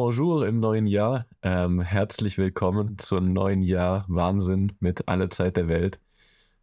[0.00, 1.26] bonjour im neuen Jahr.
[1.42, 4.04] Ähm, herzlich willkommen zum neuen Jahr.
[4.06, 5.98] Wahnsinn mit aller Zeit der Welt.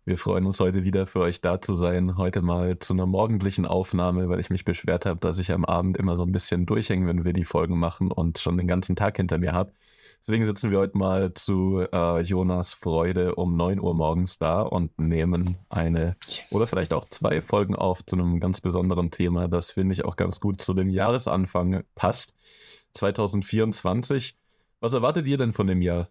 [0.05, 2.15] Wir freuen uns heute wieder für euch da zu sein.
[2.15, 5.97] Heute mal zu einer morgendlichen Aufnahme, weil ich mich beschwert habe, dass ich am Abend
[5.97, 9.17] immer so ein bisschen durchhänge, wenn wir die Folgen machen und schon den ganzen Tag
[9.17, 9.73] hinter mir habe.
[10.21, 14.97] Deswegen sitzen wir heute mal zu äh, Jonas Freude um 9 Uhr morgens da und
[14.97, 16.53] nehmen eine yes.
[16.53, 20.15] oder vielleicht auch zwei Folgen auf zu einem ganz besonderen Thema, das finde ich auch
[20.15, 22.33] ganz gut zu dem Jahresanfang passt.
[22.95, 24.35] 2024.
[24.79, 26.09] Was erwartet ihr denn von dem Jahr?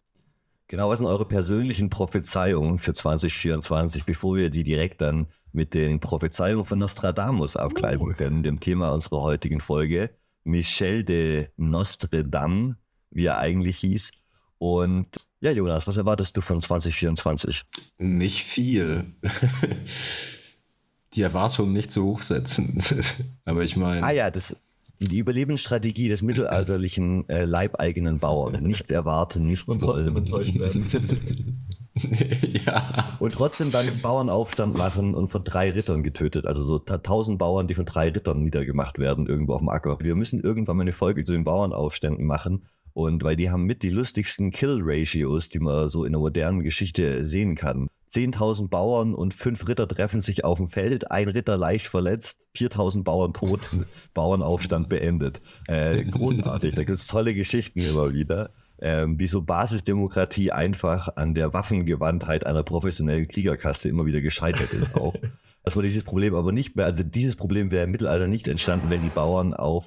[0.68, 6.00] Genau, was sind eure persönlichen Prophezeiungen für 2024, bevor wir die direkt dann mit den
[6.00, 8.14] Prophezeiungen von Nostradamus abgleichen uh.
[8.14, 10.10] können, dem Thema unserer heutigen Folge.
[10.42, 12.76] Michel de Nostredam,
[13.10, 14.10] wie er eigentlich hieß.
[14.58, 15.08] Und
[15.40, 17.64] ja, Jonas, was erwartest du von 2024?
[17.98, 19.04] Nicht viel.
[21.14, 22.82] die Erwartungen nicht zu hoch setzen.
[23.44, 24.02] Aber ich meine.
[24.02, 24.56] Ah ja, das,
[25.04, 28.62] die Überlebensstrategie des mittelalterlichen äh, leibeigenen Bauern.
[28.62, 30.24] Nichts erwarten, nichts Und trotzdem wollen.
[30.26, 31.66] enttäuscht werden.
[32.66, 33.16] ja.
[33.18, 36.46] Und trotzdem dann einen Bauernaufstand machen und von drei Rittern getötet.
[36.46, 39.98] Also so tausend Bauern, die von drei Rittern niedergemacht werden irgendwo auf dem Acker.
[40.00, 42.66] Wir müssen irgendwann mal eine Folge zu den Bauernaufständen machen.
[42.92, 47.24] Und weil die haben mit die lustigsten Kill-Ratios, die man so in der modernen Geschichte
[47.24, 47.88] sehen kann.
[48.14, 53.02] 10.000 Bauern und fünf Ritter treffen sich auf dem Feld, ein Ritter leicht verletzt, 4.000
[53.02, 53.60] Bauern tot,
[54.14, 55.40] Bauernaufstand beendet.
[55.66, 58.50] Äh, großartig, da gibt es tolle Geschichten immer wieder.
[58.80, 64.94] Ähm, wie so Basisdemokratie einfach an der Waffengewandtheit einer professionellen Kriegerkaste immer wieder gescheitert ist
[64.94, 65.14] auch.
[65.62, 68.90] Dass man dieses Problem aber nicht mehr, also dieses Problem wäre im Mittelalter nicht entstanden,
[68.90, 69.86] wenn die Bauern auf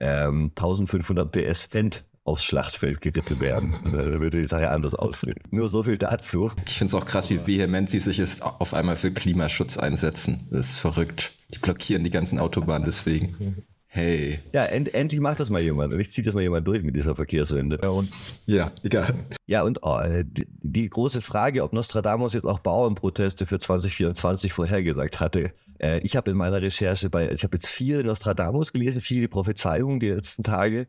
[0.00, 3.74] ähm, 1500 PS Fendt aufs Schlachtfeld geritten werden.
[3.84, 5.36] Dann würde die Sache anders aussehen.
[5.50, 6.52] Nur so viel dazu.
[6.66, 10.46] Ich finde es auch krass, wie vehement sie sich jetzt auf einmal für Klimaschutz einsetzen.
[10.50, 11.32] Das ist verrückt.
[11.54, 13.64] Die blockieren die ganzen Autobahnen deswegen.
[13.90, 14.40] Hey.
[14.52, 15.94] Ja, end, endlich macht das mal jemand.
[15.94, 17.80] Und ich ziehe das mal jemand durch mit dieser Verkehrswende.
[17.82, 18.10] Ja, und,
[18.44, 19.14] ja egal.
[19.46, 25.20] Ja, und oh, die, die, große Frage, ob Nostradamus jetzt auch Bauernproteste für 2024 vorhergesagt
[25.20, 25.52] hatte.
[25.78, 30.00] Äh, ich habe in meiner Recherche bei, ich habe jetzt viel Nostradamus gelesen, viele Prophezeiungen
[30.00, 30.88] die letzten Tage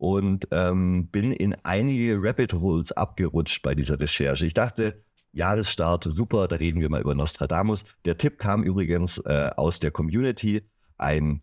[0.00, 4.46] und ähm, bin in einige Rabbit Holes abgerutscht bei dieser Recherche.
[4.46, 7.84] Ich dachte, Jahresstart, super, da reden wir mal über Nostradamus.
[8.06, 10.62] Der Tipp kam übrigens äh, aus der Community.
[10.96, 11.42] Ein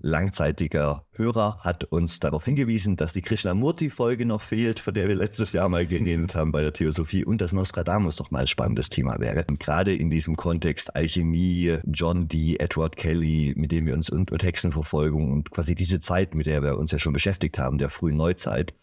[0.00, 5.52] langzeitiger Hörer hat uns darauf hingewiesen, dass die Krishnamurti-Folge noch fehlt, von der wir letztes
[5.52, 9.18] Jahr mal geredet haben bei der Theosophie und dass Nostradamus doch mal ein spannendes Thema
[9.18, 9.44] wäre.
[9.48, 14.30] Und gerade in diesem Kontext Alchemie, John Dee, Edward Kelly, mit dem wir uns und
[14.30, 17.90] mit Hexenverfolgung und quasi diese Zeit, mit der wir uns ja schon beschäftigt haben, der
[17.90, 18.74] frühen Neuzeit.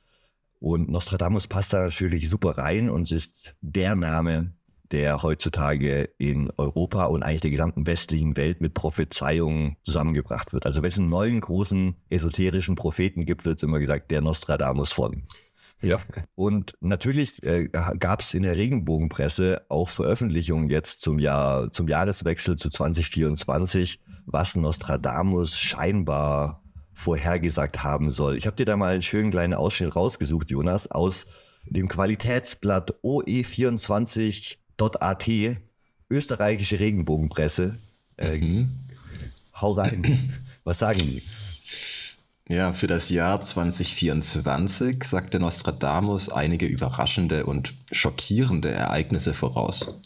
[0.59, 4.53] Und Nostradamus passt da natürlich super rein und ist der Name,
[4.93, 10.65] der heutzutage in Europa und eigentlich der gesamten westlichen Welt mit Prophezeiungen zusammengebracht wird.
[10.65, 14.91] Also wenn es einen neuen großen esoterischen Propheten gibt, wird es immer gesagt, der Nostradamus
[14.91, 15.23] von.
[15.81, 15.99] Ja.
[16.35, 22.55] Und natürlich äh, gab es in der Regenbogenpresse auch Veröffentlichungen jetzt zum Jahr, zum Jahreswechsel
[22.55, 28.37] zu 2024, was Nostradamus scheinbar vorhergesagt haben soll.
[28.37, 31.25] Ich habe dir da mal einen schönen kleinen Ausschnitt rausgesucht, Jonas, aus
[31.65, 35.29] dem Qualitätsblatt OE24 .at,
[36.09, 37.77] österreichische Regenbogenpresse.
[38.17, 38.71] Äh, mhm.
[39.59, 40.33] Hau rein.
[40.63, 41.23] Was sagen die?
[42.49, 49.99] Ja, für das Jahr 2024 sagte Nostradamus einige überraschende und schockierende Ereignisse voraus.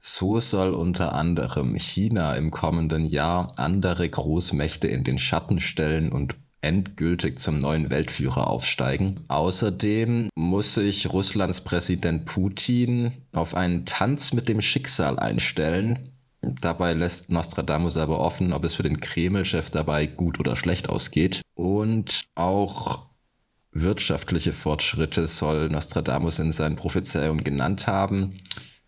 [0.00, 6.36] So soll unter anderem China im kommenden Jahr andere Großmächte in den Schatten stellen und
[6.64, 9.20] endgültig zum neuen Weltführer aufsteigen.
[9.28, 16.10] Außerdem muss sich Russlands Präsident Putin auf einen Tanz mit dem Schicksal einstellen.
[16.60, 21.42] Dabei lässt Nostradamus aber offen, ob es für den Kreml-Chef dabei gut oder schlecht ausgeht.
[21.54, 23.06] Und auch
[23.72, 28.40] wirtschaftliche Fortschritte soll Nostradamus in seinen Prophezeiungen genannt haben.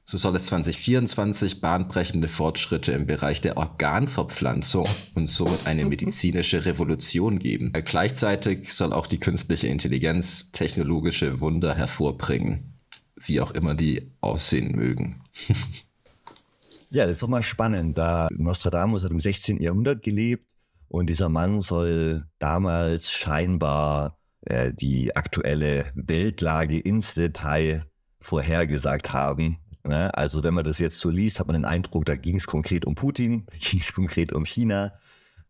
[0.09, 4.87] So soll es 2024 bahnbrechende Fortschritte im Bereich der Organverpflanzung
[5.17, 7.73] und somit eine medizinische Revolution geben.
[7.73, 12.79] Gleichzeitig soll auch die künstliche Intelligenz technologische Wunder hervorbringen,
[13.17, 15.25] wie auch immer die aussehen mögen.
[16.91, 17.99] ja, das ist doch mal spannend.
[17.99, 19.61] Da Nostradamus hat im 16.
[19.61, 20.47] Jahrhundert gelebt
[20.87, 27.87] und dieser Mann soll damals scheinbar äh, die aktuelle Weltlage ins Detail
[28.21, 29.59] vorhergesagt haben.
[29.87, 30.17] Ne?
[30.17, 32.85] Also wenn man das jetzt so liest, hat man den Eindruck, da ging es konkret
[32.85, 34.93] um Putin, ging es konkret um China.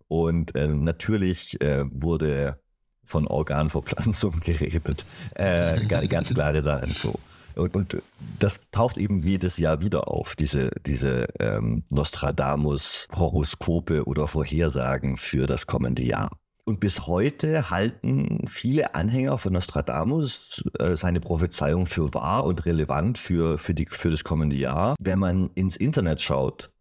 [0.08, 2.60] Und äh, natürlich äh, wurde
[3.04, 5.04] von Organverpflanzung geredet.
[5.34, 7.18] Äh, ganz klare Sachen so.
[7.54, 7.96] Und, und
[8.38, 15.66] das taucht eben jedes Jahr wieder auf, diese, diese ähm, Nostradamus-Horoskope oder Vorhersagen für das
[15.66, 16.28] kommende Jahr.
[16.68, 23.18] Und bis heute halten viele Anhänger von Nostradamus äh, seine Prophezeiung für wahr und relevant
[23.18, 24.96] für, für, die, für das kommende Jahr.
[24.98, 26.72] Wenn man ins Internet schaut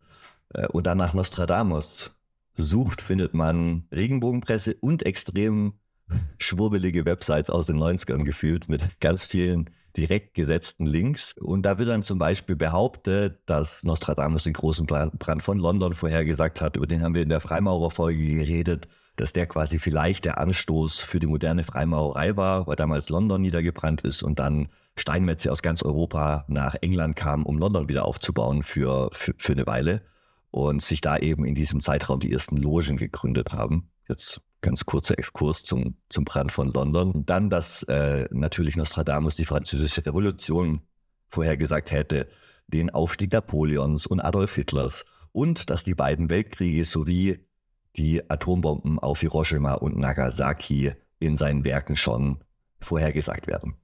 [0.55, 2.15] äh, und dann nach Nostradamus
[2.55, 5.73] sucht, findet man Regenbogenpresse und extrem
[6.39, 11.33] schwurbelige Websites aus den 90ern gefühlt mit ganz vielen direkt gesetzten Links.
[11.33, 16.59] Und da wird dann zum Beispiel behauptet, dass Nostradamus den großen Brand von London vorhergesagt
[16.59, 16.75] hat.
[16.75, 21.19] Über den haben wir in der Freimaurerfolge geredet, dass der quasi vielleicht der Anstoß für
[21.19, 24.67] die moderne Freimaurerei war, weil damals London niedergebrannt ist und dann
[24.97, 29.67] Steinmetze aus ganz Europa nach England kamen, um London wieder aufzubauen für, für, für eine
[29.67, 30.01] Weile.
[30.51, 33.89] Und sich da eben in diesem Zeitraum die ersten Logen gegründet haben.
[34.07, 37.11] Jetzt ganz kurzer Exkurs zum, zum Brand von London.
[37.11, 40.81] Und dann, dass äh, natürlich Nostradamus die französische Revolution
[41.27, 42.27] vorhergesagt hätte,
[42.67, 47.44] den Aufstieg Napoleons und Adolf Hitlers und dass die beiden Weltkriege sowie
[47.97, 52.43] die Atombomben auf Hiroshima und Nagasaki in seinen Werken schon
[52.79, 53.75] vorhergesagt werden.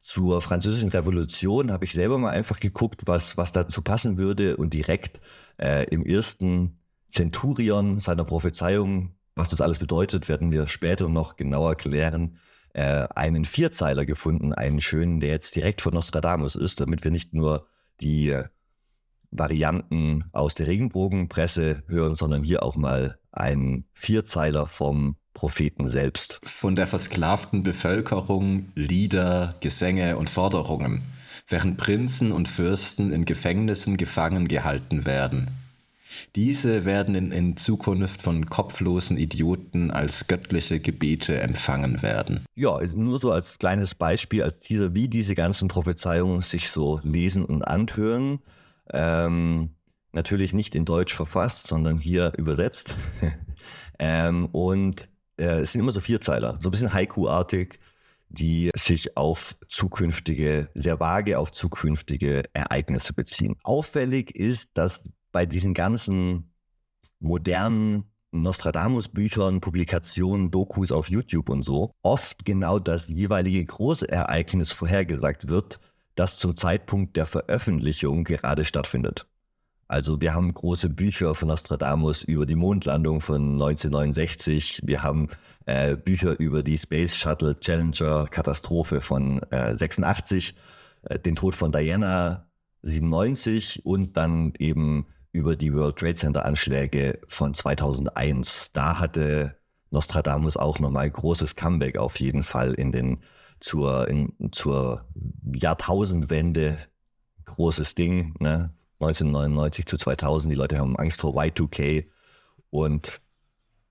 [0.00, 4.72] Zur französischen Revolution habe ich selber mal einfach geguckt, was, was dazu passen würde und
[4.72, 5.20] direkt
[5.60, 6.78] äh, im ersten
[7.08, 12.38] Zenturion seiner Prophezeiung was das alles bedeutet, werden wir später noch genauer klären.
[12.74, 17.32] Äh, einen Vierzeiler gefunden, einen schönen, der jetzt direkt von Nostradamus ist, damit wir nicht
[17.34, 17.66] nur
[18.00, 18.36] die
[19.30, 26.40] Varianten aus der Regenbogenpresse hören, sondern hier auch mal einen Vierzeiler vom Propheten selbst.
[26.44, 31.02] Von der versklavten Bevölkerung Lieder, Gesänge und Forderungen,
[31.46, 35.48] während Prinzen und Fürsten in Gefängnissen gefangen gehalten werden.
[36.34, 42.44] Diese werden in, in Zukunft von kopflosen Idioten als göttliche Gebete empfangen werden.
[42.54, 47.44] Ja, nur so als kleines Beispiel, als Teaser, wie diese ganzen Prophezeiungen sich so lesen
[47.44, 48.40] und anhören.
[48.92, 49.70] Ähm,
[50.12, 52.94] natürlich nicht in Deutsch verfasst, sondern hier übersetzt.
[53.98, 57.78] ähm, und äh, es sind immer so Vierzeiler, so ein bisschen Haiku-artig,
[58.28, 63.56] die sich auf zukünftige, sehr vage auf zukünftige Ereignisse beziehen.
[63.62, 66.52] Auffällig ist, dass bei diesen ganzen
[67.20, 75.48] modernen Nostradamus-Büchern, Publikationen, Dokus auf YouTube und so, oft genau das jeweilige große Ereignis vorhergesagt
[75.48, 75.80] wird,
[76.14, 79.26] das zum Zeitpunkt der Veröffentlichung gerade stattfindet.
[79.88, 84.82] Also wir haben große Bücher von Nostradamus über die Mondlandung von 1969.
[84.84, 85.30] Wir haben
[85.64, 90.54] äh, Bücher über die Space Shuttle Challenger Katastrophe von äh, 86,
[91.04, 92.46] äh, den Tod von Diana
[92.82, 98.72] 97 und dann eben über die World Trade Center Anschläge von 2001.
[98.72, 99.56] Da hatte
[99.90, 103.20] Nostradamus auch nochmal ein großes Comeback auf jeden Fall in den
[103.58, 105.06] zur, in, zur
[105.50, 106.76] Jahrtausendwende.
[107.46, 108.74] Großes Ding, ne?
[109.00, 110.52] 1999 zu 2000.
[110.52, 112.06] Die Leute haben Angst vor Y2K
[112.70, 113.20] und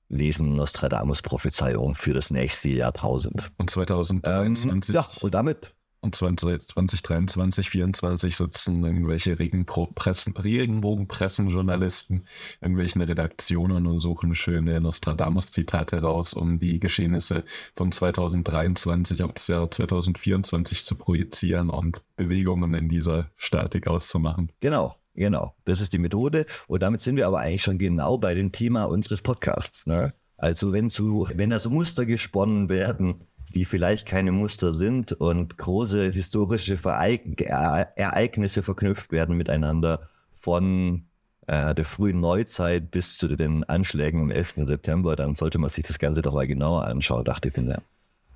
[0.10, 3.52] lesen Nostradamus Prophezeiung für das nächste Jahrtausend.
[3.58, 4.96] Und 2023.
[4.96, 12.26] Ähm, ja, und damit und 2023, 2024 sitzen irgendwelche Regenbogenpressenjournalisten,
[12.62, 17.44] irgendwelchen Redaktionen und suchen schöne Nostradamus-Zitate raus, um die Geschehnisse
[17.76, 24.52] von 2023 auf das Jahr 2024 zu projizieren und Bewegungen in dieser Statik auszumachen.
[24.60, 24.96] Genau.
[25.18, 26.46] Genau, das ist die Methode.
[26.68, 29.88] Und damit sind wir aber eigentlich schon genau bei dem Thema unseres Podcasts.
[29.88, 30.14] Ne?
[30.38, 33.22] Also wenn, zu, wenn da so Muster gesponnen werden,
[33.54, 41.06] die vielleicht keine Muster sind und große historische Vereig Ereignisse verknüpft werden miteinander von
[41.48, 44.56] äh, der frühen Neuzeit bis zu den Anschlägen am 11.
[44.64, 47.82] September, dann sollte man sich das Ganze doch mal genauer anschauen, dachte ich mir.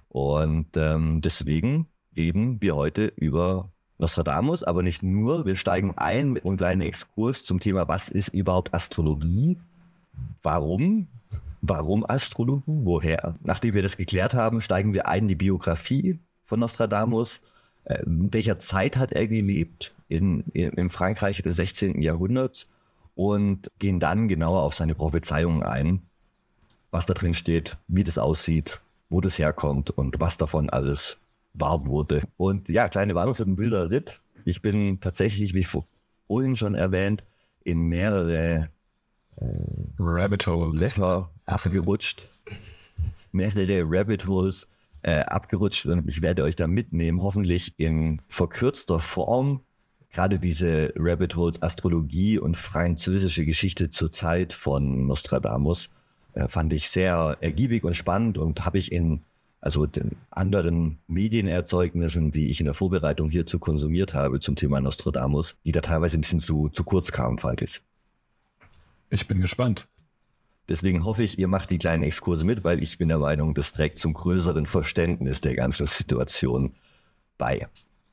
[0.10, 5.46] Und ähm, deswegen reden wir heute über Nostradamus, aber nicht nur.
[5.46, 9.58] Wir steigen ein mit einem kleinen Exkurs zum Thema, was ist überhaupt Astrologie?
[10.41, 11.08] Warum
[11.62, 12.86] Warum Astrologen?
[12.86, 13.36] Woher?
[13.44, 17.39] Nachdem wir das geklärt haben, steigen wir ein in die Biografie von Nostradamus.
[17.84, 19.94] Äh, in welcher Zeit hat er gelebt?
[20.08, 22.01] In, in, in Frankreich des 16.
[22.01, 22.68] Jahrhunderts
[23.15, 26.01] und gehen dann genauer auf seine Prophezeiungen ein,
[26.89, 31.18] was da drin steht, wie das aussieht, wo das herkommt und was davon alles
[31.53, 32.24] wahr wurde.
[32.38, 34.22] Und ja, kleine Warnung für den wilder Ritt.
[34.44, 35.65] Ich bin tatsächlich, wie
[36.27, 37.24] vorhin schon erwähnt,
[37.63, 38.70] in mehrere
[40.00, 40.82] Rabbit Holes.
[40.82, 42.28] Löcher abgerutscht.
[43.32, 44.68] Mehrere Rabbit Holes
[45.04, 49.62] äh, abgerutscht und ich werde euch da mitnehmen, hoffentlich in verkürzter Form.
[50.12, 55.90] Gerade diese Rabbit Holes Astrologie und französische Geschichte zur Zeit von Nostradamus
[56.34, 59.22] äh, fand ich sehr ergiebig und spannend und habe ich in
[59.62, 65.56] also den anderen Medienerzeugnissen, die ich in der Vorbereitung hierzu konsumiert habe zum Thema Nostradamus,
[65.66, 67.82] die da teilweise ein bisschen zu, zu kurz kamen, fand ich.
[69.12, 69.89] Ich bin gespannt.
[70.70, 73.74] Deswegen hoffe ich, ihr macht die kleinen Exkurse mit, weil ich bin der Meinung, das
[73.74, 76.75] trägt zum größeren Verständnis der ganzen Situation
[77.38, 77.68] bei.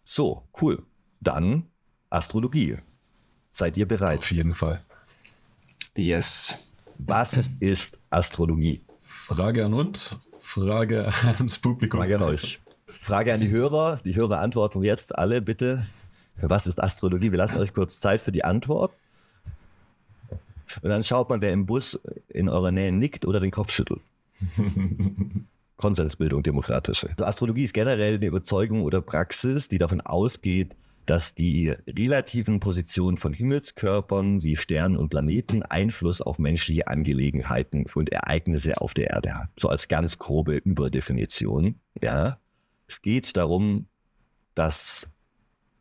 [0.04, 0.82] So, cool.
[1.20, 1.66] Dann
[2.10, 2.78] Astrologie.
[3.52, 4.18] Seid ihr bereit?
[4.18, 4.84] Auf jeden Fall.
[5.96, 6.68] Yes.
[6.98, 8.84] Was ist Astrologie?
[9.00, 12.00] Frage an uns, Frage ans Publikum.
[12.00, 12.60] Frage an euch.
[12.86, 14.00] Frage an die Hörer.
[14.04, 15.86] Die Hörer antworten jetzt alle bitte.
[16.40, 17.30] Was ist Astrologie?
[17.30, 18.92] Wir lassen euch kurz Zeit für die Antwort.
[20.82, 24.00] Und dann schaut man, wer im Bus in eurer Nähe nickt oder den Kopf schüttelt.
[25.76, 27.08] Konsensbildung, demokratische.
[27.10, 30.74] Also Astrologie ist generell eine Überzeugung oder Praxis, die davon ausgeht,
[31.06, 38.12] dass die relativen Positionen von Himmelskörpern wie Sternen und Planeten Einfluss auf menschliche Angelegenheiten und
[38.12, 39.48] Ereignisse auf der Erde haben.
[39.58, 41.76] So als ganz grobe Überdefinition.
[42.02, 42.38] Ja.
[42.86, 43.86] Es geht darum,
[44.54, 45.08] dass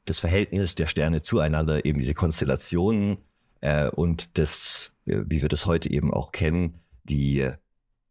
[0.05, 3.17] das Verhältnis der Sterne zueinander, eben diese Konstellationen
[3.61, 7.49] äh, und das, äh, wie wir das heute eben auch kennen, die,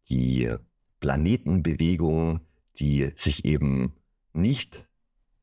[0.09, 0.49] die
[0.99, 2.41] Planetenbewegung,
[2.79, 3.93] die sich eben
[4.33, 4.87] nicht,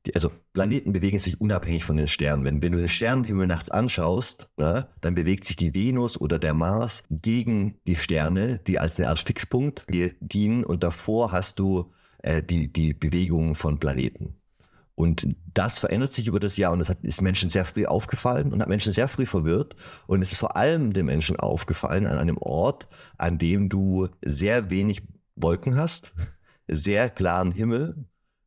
[0.07, 2.45] die, also Planeten bewegen sich unabhängig von den Sternen.
[2.45, 6.55] Wenn, wenn du den Sternenhimmel nachts anschaust, na, dann bewegt sich die Venus oder der
[6.55, 12.43] Mars gegen die Sterne, die als eine Art Fixpunkt dienen und davor hast du äh,
[12.43, 14.35] die, die Bewegung von Planeten.
[14.97, 18.53] Und das verändert sich über das Jahr und das hat, ist Menschen sehr früh aufgefallen
[18.53, 19.75] und hat Menschen sehr früh verwirrt.
[20.07, 22.87] Und es ist vor allem den Menschen aufgefallen an einem Ort,
[23.19, 25.03] an dem du sehr wenig
[25.35, 26.13] Wolken hast,
[26.69, 28.07] sehr klaren Himmel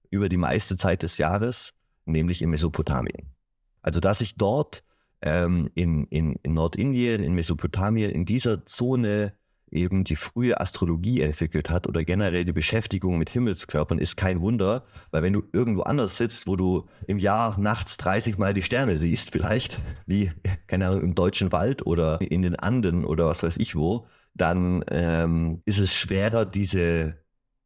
[0.10, 1.74] über die meiste Zeit des Jahres,
[2.06, 3.34] nämlich in Mesopotamien.
[3.82, 4.84] Also dass sich dort
[5.22, 9.34] ähm, in, in, in Nordindien, in Mesopotamien, in dieser Zone
[9.72, 14.84] eben die frühe Astrologie entwickelt hat oder generell die Beschäftigung mit Himmelskörpern, ist kein Wunder,
[15.12, 18.98] weil wenn du irgendwo anders sitzt, wo du im Jahr nachts 30 Mal die Sterne
[18.98, 20.32] siehst, vielleicht, wie,
[20.68, 24.84] keine Ahnung, im deutschen Wald oder in den Anden oder was weiß ich wo, dann
[24.90, 27.18] ähm, ist es schwerer, diese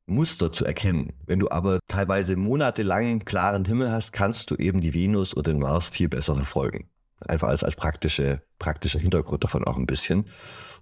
[0.06, 1.14] Muster zu erkennen.
[1.26, 5.60] Wenn du aber teilweise monatelang klaren Himmel hast, kannst du eben die Venus oder den
[5.60, 6.91] Mars viel besser verfolgen.
[7.28, 10.26] Einfach als, als praktische, praktischer Hintergrund davon auch ein bisschen.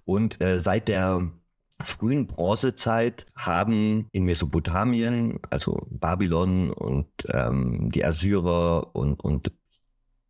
[0.04, 1.30] Und äh, seit der
[1.82, 9.52] frühen Bronzezeit haben in Mesopotamien, also Babylon und ähm, die Assyrer und, und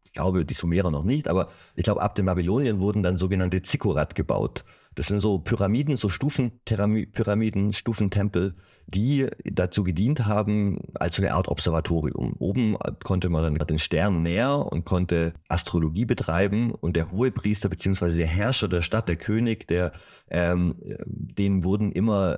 [0.04, 3.62] ich glaube die Sumerer noch nicht, aber ich glaube ab den Babylonien wurden dann sogenannte
[3.62, 4.64] Zikkurat gebaut.
[5.00, 8.54] Das sind so Pyramiden, so Stufenpyramiden, Stufentempel,
[8.86, 12.34] die dazu gedient haben als so eine Art Observatorium.
[12.38, 18.18] Oben konnte man dann den Stern näher und konnte Astrologie betreiben und der Hohepriester beziehungsweise
[18.18, 19.92] der Herrscher der Stadt, der König, der
[20.28, 20.74] ähm,
[21.06, 22.36] denen wurden immer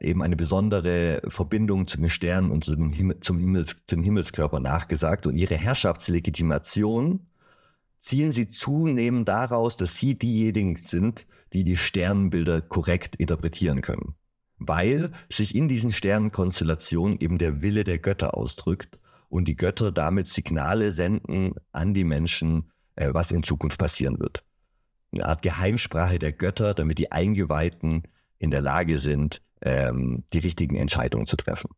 [0.00, 5.26] eben eine besondere Verbindung zu den Sternen und zum, Himmel, zum, Himmels, zum Himmelskörper nachgesagt
[5.26, 7.26] und ihre Herrschaftslegitimation
[8.04, 14.14] ziehen sie zunehmend daraus, dass sie diejenigen sind, die die Sternbilder korrekt interpretieren können.
[14.58, 18.98] Weil sich in diesen Sternenkonstellationen eben der Wille der Götter ausdrückt
[19.30, 24.44] und die Götter damit Signale senden an die Menschen, äh, was in Zukunft passieren wird.
[25.12, 28.02] Eine Art Geheimsprache der Götter, damit die Eingeweihten
[28.38, 31.70] in der Lage sind, ähm, die richtigen Entscheidungen zu treffen.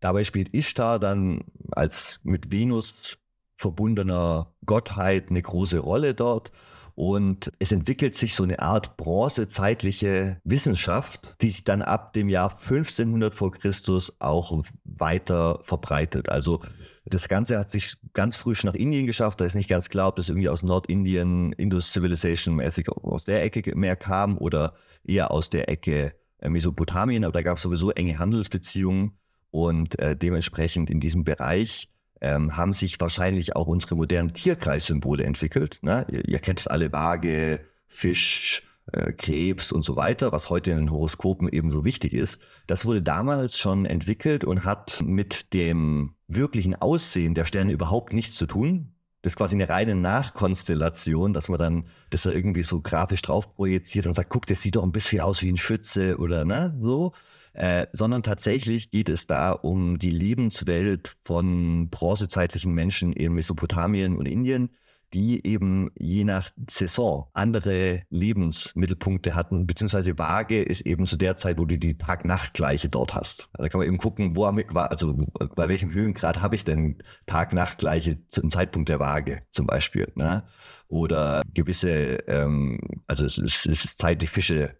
[0.00, 3.16] Dabei spielt Ishtar dann als mit Venus
[3.60, 6.50] verbundener Gottheit eine große Rolle dort.
[6.94, 12.50] Und es entwickelt sich so eine Art bronzezeitliche Wissenschaft, die sich dann ab dem Jahr
[12.50, 16.28] 1500 vor Christus auch weiter verbreitet.
[16.28, 16.60] Also
[17.04, 19.40] das Ganze hat sich ganz früh schon nach Indien geschafft.
[19.40, 23.42] Da ist nicht ganz klar, ob das irgendwie aus Nordindien, Indus Civilization mäßig aus der
[23.44, 24.74] Ecke mehr kam oder
[25.04, 27.24] eher aus der Ecke äh, Mesopotamien.
[27.24, 29.18] Aber da gab es sowieso enge Handelsbeziehungen
[29.50, 31.88] und äh, dementsprechend in diesem Bereich
[32.20, 35.78] ähm, haben sich wahrscheinlich auch unsere modernen Tierkreissymbole entwickelt.
[35.82, 36.06] Ne?
[36.10, 38.62] Ihr, ihr kennt es alle, Waage, Fisch,
[38.92, 42.40] äh, Krebs und so weiter, was heute in den Horoskopen ebenso wichtig ist.
[42.66, 48.36] Das wurde damals schon entwickelt und hat mit dem wirklichen Aussehen der Sterne überhaupt nichts
[48.36, 48.92] zu tun.
[49.22, 53.54] Das ist quasi eine reine Nachkonstellation, dass man dann das da irgendwie so grafisch drauf
[53.54, 56.74] projiziert und sagt, guck, das sieht doch ein bisschen aus wie ein Schütze oder ne,
[56.80, 57.12] so.
[57.52, 64.26] Äh, sondern tatsächlich geht es da um die Lebenswelt von bronzezeitlichen Menschen in Mesopotamien und
[64.26, 64.70] Indien,
[65.12, 71.58] die eben je nach Saison andere Lebensmittelpunkte hatten, beziehungsweise Waage ist eben zu der Zeit,
[71.58, 73.48] wo du die Tag-Nacht-Gleiche dort hast.
[73.54, 75.14] Da kann man eben gucken, wo also
[75.56, 80.12] bei welchem Höhengrad habe ich denn Tag-Nacht-Gleiche zum Zeitpunkt der Waage zum Beispiel.
[80.14, 80.44] Ne?
[80.88, 84.76] Oder gewisse, ähm, also es ist, es ist Zeit, die Fische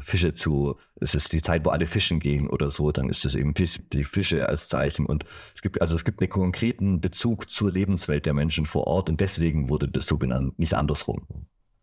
[0.00, 3.34] Fische zu, es ist die Zeit, wo alle fischen gehen oder so, dann ist es
[3.34, 5.06] eben die Fische als Zeichen.
[5.06, 5.24] Und
[5.54, 9.20] es gibt, also es gibt einen konkreten Bezug zur Lebenswelt der Menschen vor Ort und
[9.20, 11.26] deswegen wurde das so benannt, nicht andersrum.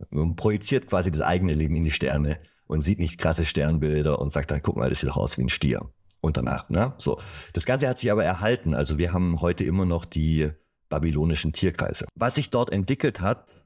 [0.10, 4.34] Man projiziert quasi das eigene Leben in die Sterne und sieht nicht krasse Sternbilder und
[4.34, 5.90] sagt dann, guck mal, das sieht doch aus wie ein Stier.
[6.22, 6.94] Und danach, ne?
[6.98, 7.20] So.
[7.54, 8.74] Das Ganze hat sich aber erhalten.
[8.74, 10.50] Also wir haben heute immer noch die
[10.90, 12.08] babylonischen Tierkreise.
[12.16, 13.65] Was sich dort entwickelt hat,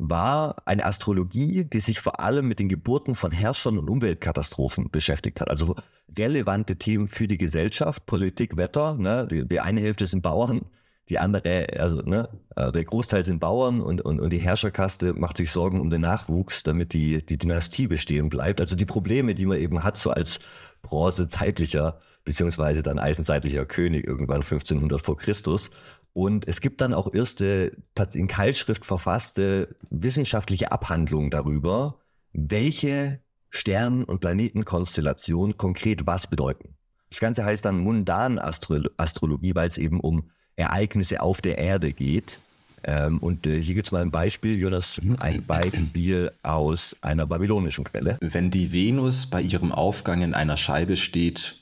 [0.00, 5.40] war eine Astrologie, die sich vor allem mit den Geburten von Herrschern und Umweltkatastrophen beschäftigt
[5.40, 5.50] hat.
[5.50, 5.76] Also
[6.16, 8.94] relevante Themen für die Gesellschaft, Politik, Wetter.
[8.94, 9.28] Ne?
[9.30, 10.62] Die, die eine Hälfte sind Bauern,
[11.10, 15.36] die andere, also ne, äh, der Großteil sind Bauern und, und, und die Herrscherkaste macht
[15.36, 18.60] sich Sorgen um den Nachwuchs, damit die, die Dynastie bestehen bleibt.
[18.60, 20.40] Also die Probleme, die man eben hat, so als
[20.82, 25.70] bronzezeitlicher beziehungsweise dann eisenzeitlicher König irgendwann 1500 vor Christus.
[26.12, 27.72] Und es gibt dann auch erste
[28.14, 32.00] in Keilschrift verfasste wissenschaftliche Abhandlungen darüber,
[32.32, 36.76] welche Stern- und Planetenkonstellationen konkret was bedeuten.
[37.10, 42.40] Das Ganze heißt dann mundan Astrologie, weil es eben um Ereignisse auf der Erde geht.
[42.82, 47.84] Ähm, und äh, hier gibt es mal ein Beispiel, Jonas, ein Beispiel aus einer babylonischen
[47.84, 48.16] Quelle.
[48.20, 51.59] Wenn die Venus bei ihrem Aufgang in einer Scheibe steht,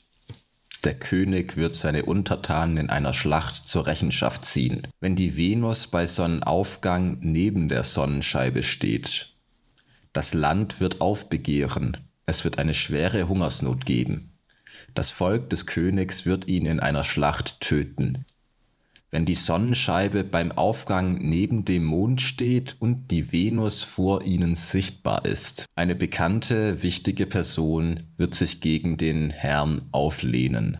[0.85, 4.87] der König wird seine Untertanen in einer Schlacht zur Rechenschaft ziehen.
[4.99, 9.33] Wenn die Venus bei Sonnenaufgang neben der Sonnenscheibe steht,
[10.13, 14.31] das Land wird aufbegehren, es wird eine schwere Hungersnot geben.
[14.95, 18.25] Das Volk des Königs wird ihn in einer Schlacht töten
[19.11, 25.25] wenn die Sonnenscheibe beim Aufgang neben dem Mond steht und die Venus vor ihnen sichtbar
[25.25, 25.65] ist.
[25.75, 30.77] Eine bekannte, wichtige Person wird sich gegen den Herrn auflehnen.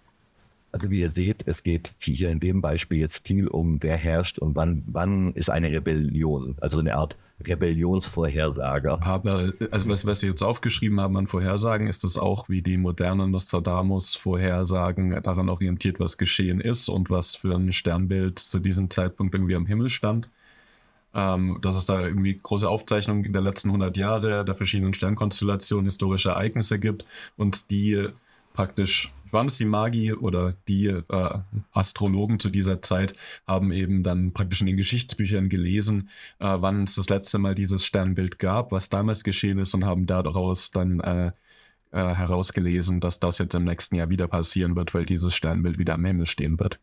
[0.71, 4.37] Also wie ihr seht, es geht hier in dem Beispiel jetzt viel um, wer herrscht
[4.37, 6.55] und wann, wann ist eine Rebellion.
[6.61, 9.01] Also eine Art Rebellionsvorhersager.
[9.01, 12.77] Aber also was, was Sie jetzt aufgeschrieben haben an Vorhersagen, ist das auch wie die
[12.77, 19.33] modernen Nostradamus-Vorhersagen daran orientiert, was geschehen ist und was für ein Sternbild zu diesem Zeitpunkt
[19.33, 20.29] irgendwie am Himmel stand.
[21.11, 26.29] Ähm, dass es da irgendwie große Aufzeichnungen der letzten 100 Jahre der verschiedenen Sternkonstellationen, historische
[26.29, 27.03] Ereignisse gibt
[27.35, 28.09] und die
[28.53, 31.39] praktisch waren es die Magi oder die äh,
[31.71, 33.13] Astrologen zu dieser Zeit
[33.47, 37.85] haben eben dann praktisch in den Geschichtsbüchern gelesen, äh, wann es das letzte Mal dieses
[37.85, 41.31] Sternbild gab, was damals geschehen ist und haben daraus dann äh,
[41.91, 45.95] äh, herausgelesen, dass das jetzt im nächsten Jahr wieder passieren wird, weil dieses Sternbild wieder
[45.95, 46.79] am Himmel stehen wird.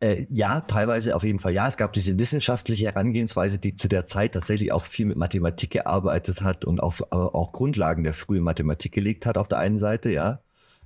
[0.00, 1.52] Äh, ja, teilweise auf jeden Fall.
[1.52, 5.70] Ja, es gab diese wissenschaftliche Herangehensweise, die zu der Zeit tatsächlich auch viel mit Mathematik
[5.72, 10.10] gearbeitet hat und auch, auch Grundlagen der frühen Mathematik gelegt hat auf der einen Seite,
[10.10, 10.40] ja.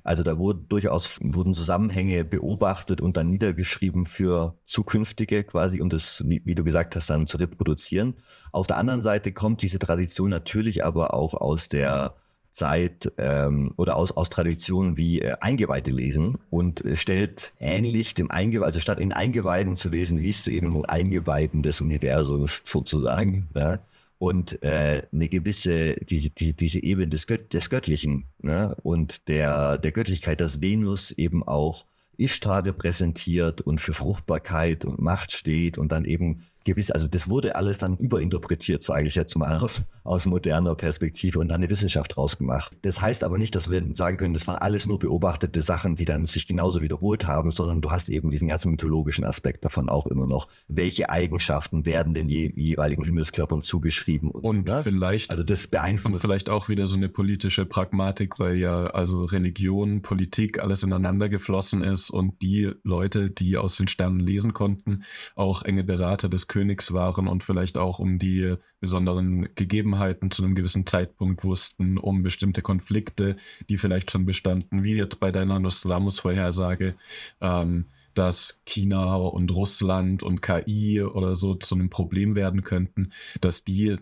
[0.05, 6.23] Also da wurde durchaus wurden Zusammenhänge beobachtet und dann niedergeschrieben für zukünftige quasi, um das,
[6.27, 8.15] wie, wie, du gesagt hast, dann zu reproduzieren.
[8.53, 12.15] Auf der anderen Seite kommt diese Tradition natürlich aber auch aus der
[12.53, 18.31] Zeit ähm, oder aus, aus Traditionen wie äh, Eingeweihte lesen und äh, stellt ähnlich dem
[18.31, 23.49] Eingeweihten, also statt in Eingeweihten zu lesen, liest du eben Eingeweihten des Universums sozusagen.
[23.55, 23.81] Ja?
[24.19, 28.77] Und äh, eine gewisse, diese, diese, diese Ebene des, Gött des Göttlichen ne?
[28.83, 35.33] und der, der Göttlichkeit, dass Venus eben auch Ishtar repräsentiert und für Fruchtbarkeit und Macht
[35.33, 39.59] steht und dann eben gewiss, also das wurde alles dann überinterpretiert, sage ich jetzt mal
[39.59, 42.77] aus, aus moderner Perspektive und dann eine Wissenschaft draus gemacht.
[42.83, 46.05] Das heißt aber nicht, dass wir sagen können, das waren alles nur beobachtete Sachen, die
[46.05, 50.07] dann sich genauso wiederholt haben, sondern du hast eben diesen ganzen mythologischen Aspekt davon auch
[50.07, 50.49] immer noch.
[50.69, 54.31] Welche Eigenschaften werden den je, jeweiligen Himmelskörpern zugeschrieben?
[54.31, 54.81] Und, und ne?
[54.83, 56.15] vielleicht, also das beeinflusst.
[56.15, 61.29] Und vielleicht auch wieder so eine politische Pragmatik, weil ja also Religion, Politik, alles ineinander
[61.29, 66.49] geflossen ist und die Leute, die aus den Sternen lesen konnten, auch enge Berater des
[66.55, 72.23] Königs waren und vielleicht auch um die besonderen Gegebenheiten zu einem gewissen Zeitpunkt wussten, um
[72.23, 73.37] bestimmte Konflikte,
[73.69, 76.95] die vielleicht schon bestanden, wie jetzt bei deiner Nostradamus-Vorhersage,
[77.41, 83.65] ähm, dass China und Russland und KI oder so zu einem Problem werden könnten, dass
[83.65, 83.97] die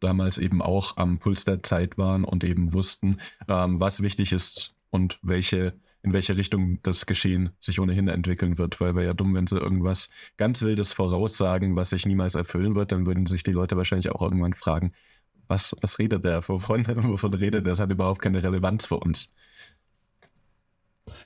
[0.00, 4.74] damals eben auch am Puls der Zeit waren und eben wussten, ähm, was wichtig ist
[4.90, 5.72] und welche
[6.04, 9.58] in welche Richtung das Geschehen sich ohnehin entwickeln wird, weil wäre ja dumm, wenn sie
[9.58, 14.10] irgendwas ganz Wildes voraussagen, was sich niemals erfüllen wird, dann würden sich die Leute wahrscheinlich
[14.10, 14.92] auch irgendwann fragen,
[15.48, 19.34] was, was redet der, wovon, wovon redet der, das hat überhaupt keine Relevanz für uns.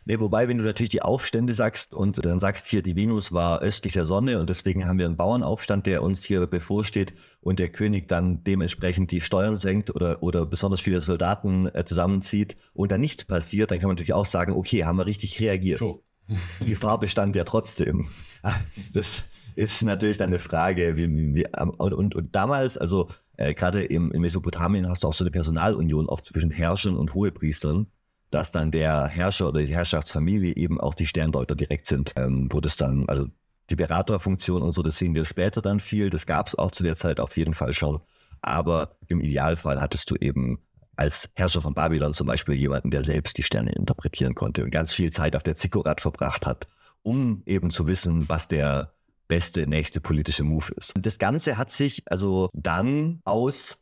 [0.05, 3.61] Nee, wobei, wenn du natürlich die Aufstände sagst und dann sagst hier, die Venus war
[3.62, 7.69] östlich der Sonne und deswegen haben wir einen Bauernaufstand, der uns hier bevorsteht und der
[7.69, 13.01] König dann dementsprechend die Steuern senkt oder, oder besonders viele Soldaten äh, zusammenzieht und dann
[13.01, 15.83] nichts passiert, dann kann man natürlich auch sagen, okay, haben wir richtig reagiert.
[15.83, 16.03] Oh.
[16.61, 18.09] die Gefahr bestand ja trotzdem.
[18.93, 19.25] Das
[19.57, 24.12] ist natürlich dann eine Frage, wie, wie, und, und, und damals, also äh, gerade im,
[24.12, 27.88] in Mesopotamien hast du auch so eine Personalunion oft zwischen Herrschern und Hohepriestern
[28.31, 32.61] dass dann der Herrscher oder die Herrschaftsfamilie eben auch die Sterndeuter direkt sind, ähm, wo
[32.61, 33.27] das dann, also
[33.71, 36.11] die Beraterfunktion und so, das sehen wir später dann viel.
[36.11, 38.01] Das gab es auch zu der Zeit auf jeden Fall schon.
[38.41, 40.59] Aber im Idealfall hattest du eben
[40.97, 44.93] als Herrscher von Babylon zum Beispiel jemanden, der selbst die Sterne interpretieren konnte und ganz
[44.93, 46.67] viel Zeit auf der Zikkurat verbracht hat,
[47.03, 48.93] um eben zu wissen, was der
[49.29, 50.95] beste nächste politische Move ist.
[50.99, 53.79] Das Ganze hat sich also dann aus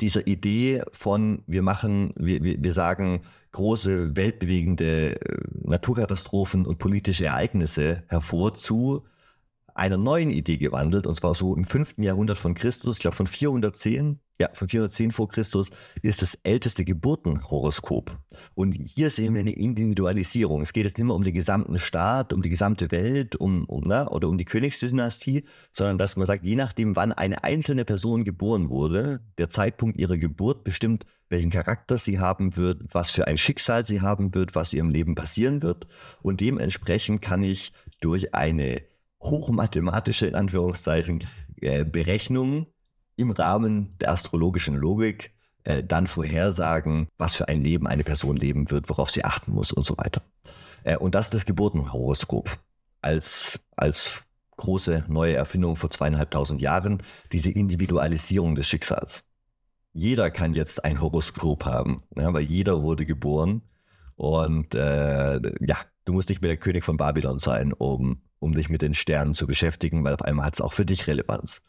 [0.00, 8.02] dieser Idee von, wir machen, wir, wir sagen große, weltbewegende äh, Naturkatastrophen und politische Ereignisse
[8.08, 9.04] hervor zu
[9.74, 13.26] einer neuen Idee gewandelt, und zwar so im fünften Jahrhundert von Christus, ich glaube von
[13.26, 15.68] 410 ja, von 410 vor Christus
[16.00, 18.18] ist das älteste Geburtenhoroskop.
[18.54, 20.62] Und hier sehen wir eine Individualisierung.
[20.62, 23.84] Es geht jetzt nicht mehr um den gesamten Staat, um die gesamte Welt, um, um
[23.86, 28.24] na, oder um die Königsdynastie, sondern dass man sagt, je nachdem, wann eine einzelne Person
[28.24, 33.36] geboren wurde, der Zeitpunkt ihrer Geburt bestimmt, welchen Charakter sie haben wird, was für ein
[33.36, 35.86] Schicksal sie haben wird, was ihrem Leben passieren wird.
[36.22, 38.80] Und dementsprechend kann ich durch eine
[39.20, 41.26] hochmathematische, in Anführungszeichen,
[41.60, 42.68] äh, Berechnung
[43.20, 45.32] im Rahmen der astrologischen Logik
[45.64, 49.72] äh, dann vorhersagen, was für ein Leben eine Person leben wird, worauf sie achten muss
[49.72, 50.22] und so weiter.
[50.84, 52.58] Äh, und das ist das Geburtenhoroskop
[53.02, 54.22] als, als
[54.56, 57.02] große neue Erfindung vor zweieinhalbtausend Jahren,
[57.32, 59.22] diese Individualisierung des Schicksals.
[59.92, 63.62] Jeder kann jetzt ein Horoskop haben, ja, weil jeder wurde geboren
[64.16, 68.68] und äh, ja, du musst nicht mehr der König von Babylon sein, um, um dich
[68.68, 71.62] mit den Sternen zu beschäftigen, weil auf einmal hat es auch für dich Relevanz.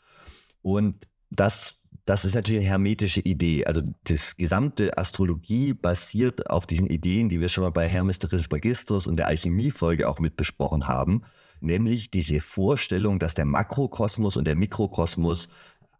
[0.61, 3.65] Und das, das ist natürlich eine hermetische Idee.
[3.65, 9.07] Also das gesamte Astrologie basiert auf diesen Ideen, die wir schon mal bei Hermes Trismegistus
[9.07, 11.23] und der Alchemie-Folge auch mit besprochen haben,
[11.61, 15.47] nämlich diese Vorstellung, dass der Makrokosmos und der Mikrokosmos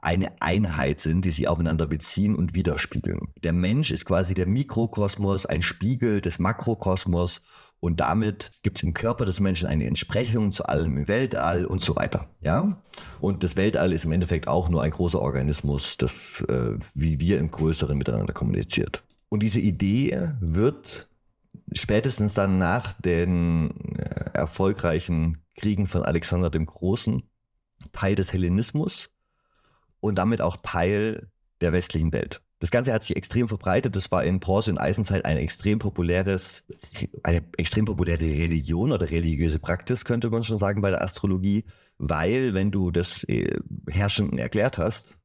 [0.02, 3.34] eine Einheit sind, die sich aufeinander beziehen und widerspiegeln.
[3.44, 7.41] Der Mensch ist quasi der Mikrokosmos, ein Spiegel des Makrokosmos
[7.82, 11.82] und damit gibt es im Körper des Menschen eine Entsprechung zu allem im Weltall und
[11.82, 12.30] so weiter.
[12.39, 12.80] Ja?
[13.20, 17.39] Und das Weltall ist im Endeffekt auch nur ein großer Organismus, das äh, wie wir
[17.39, 19.04] im Größeren miteinander kommuniziert.
[19.30, 21.10] Und diese Idee wird
[21.74, 27.24] spätestens dann nach den äh, erfolgreichen Kriegen von Alexander dem Großen
[27.94, 29.10] Teil des Hellenismus
[30.02, 32.44] und damit auch Teil der westlichen Welt.
[32.62, 33.95] Das Ganze hat sich extrem verbreitet.
[33.95, 36.63] Das war in Bronze- und Eisenzeit ein extrem populäres,
[37.24, 41.65] eine extrem populäre Religion oder religiöse Praxis, könnte man schon sagen, bei der Astrologie.
[41.97, 45.17] Weil, wenn du das äh, Herrschenden erklärt hast,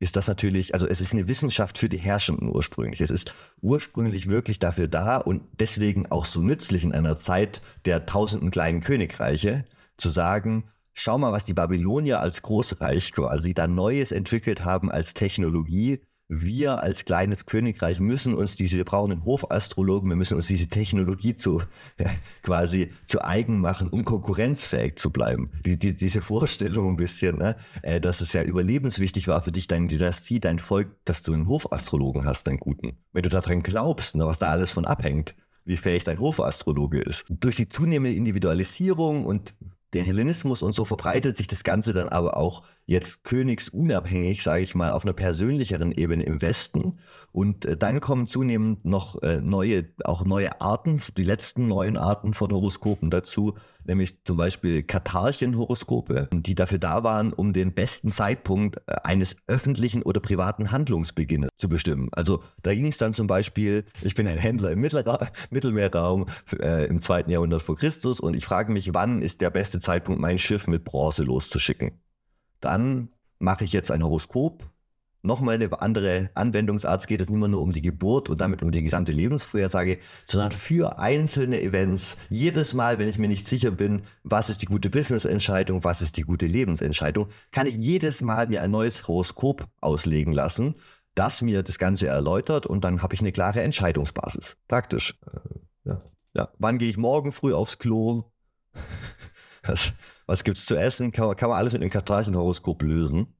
[0.00, 3.00] ist das natürlich, also es ist eine Wissenschaft für die Herrschenden ursprünglich.
[3.00, 8.06] Es ist ursprünglich wirklich dafür da und deswegen auch so nützlich in einer Zeit der
[8.06, 9.64] tausenden kleinen Königreiche,
[9.98, 15.14] zu sagen, schau mal, was die Babylonier als Großreich quasi da Neues entwickelt haben als
[15.14, 20.48] Technologie, wir als kleines Königreich müssen uns diese, wir brauchen einen Hofastrologen, wir müssen uns
[20.48, 21.62] diese Technologie zu,
[21.98, 22.10] ja,
[22.42, 25.50] quasi zu eigen machen, um konkurrenzfähig zu bleiben.
[25.64, 29.68] Die, die, diese Vorstellung ein bisschen, ne, äh, dass es ja überlebenswichtig war für dich,
[29.68, 32.96] deine Dynastie, dein Volk, dass du einen Hofastrologen hast, deinen guten.
[33.12, 35.34] Wenn du daran glaubst, ne, was da alles von abhängt,
[35.64, 37.24] wie fähig dein Hofastrologe ist.
[37.28, 39.54] Durch die zunehmende Individualisierung und
[39.94, 44.74] den Hellenismus und so verbreitet sich das Ganze dann aber auch jetzt königsunabhängig, sage ich
[44.74, 46.98] mal, auf einer persönlicheren Ebene im Westen.
[47.32, 52.32] Und äh, dann kommen zunehmend noch äh, neue, auch neue Arten, die letzten neuen Arten
[52.32, 58.76] von Horoskopen dazu, nämlich zum Beispiel Katharchen-Horoskope, die dafür da waren, um den besten Zeitpunkt
[58.86, 62.08] äh, eines öffentlichen oder privaten Handlungsbeginnes zu bestimmen.
[62.12, 66.26] Also da ging es dann zum Beispiel, ich bin ein Händler im Mittelra Mittelmeerraum
[66.60, 70.20] äh, im zweiten Jahrhundert vor Christus und ich frage mich, wann ist der beste Zeitpunkt,
[70.20, 72.05] mein Schiff mit Bronze loszuschicken?
[72.66, 74.68] Dann mache ich jetzt ein Horoskop.
[75.22, 77.00] Nochmal eine andere Anwendungsart.
[77.00, 79.98] Es geht jetzt nicht mehr nur um die Geburt und damit um die gesamte Lebensvorhersage,
[80.24, 82.16] sondern für einzelne Events.
[82.28, 86.16] Jedes Mal, wenn ich mir nicht sicher bin, was ist die gute Business-Entscheidung, was ist
[86.16, 90.74] die gute Lebensentscheidung, kann ich jedes Mal mir ein neues Horoskop auslegen lassen,
[91.14, 94.56] das mir das Ganze erläutert und dann habe ich eine klare Entscheidungsbasis.
[94.66, 95.16] Praktisch.
[95.24, 95.98] Äh, ja.
[96.34, 96.48] Ja.
[96.58, 98.24] Wann gehe ich morgen früh aufs Klo?
[100.26, 103.34] was gibt es zu essen, kann, kann man alles mit dem Kartachenhoroskop lösen.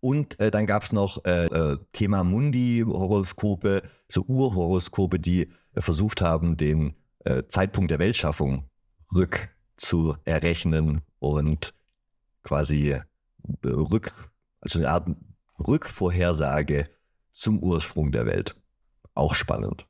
[0.00, 6.22] Und äh, dann gab es noch äh, äh, Thema Mundi-Horoskope, so Urhoroskope, die äh, versucht
[6.22, 8.70] haben, den äh, Zeitpunkt der Weltschaffung
[9.14, 11.74] rück zu errechnen und
[12.42, 13.02] quasi äh,
[13.64, 15.08] rück, also eine Art
[15.58, 16.88] Rückvorhersage
[17.32, 18.56] zum Ursprung der Welt.
[19.14, 19.86] Auch spannend.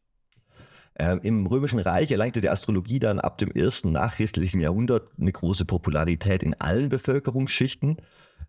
[1.01, 5.65] Ähm, Im Römischen Reich erlangte die Astrologie dann ab dem ersten nachchristlichen Jahrhundert eine große
[5.65, 7.97] Popularität in allen Bevölkerungsschichten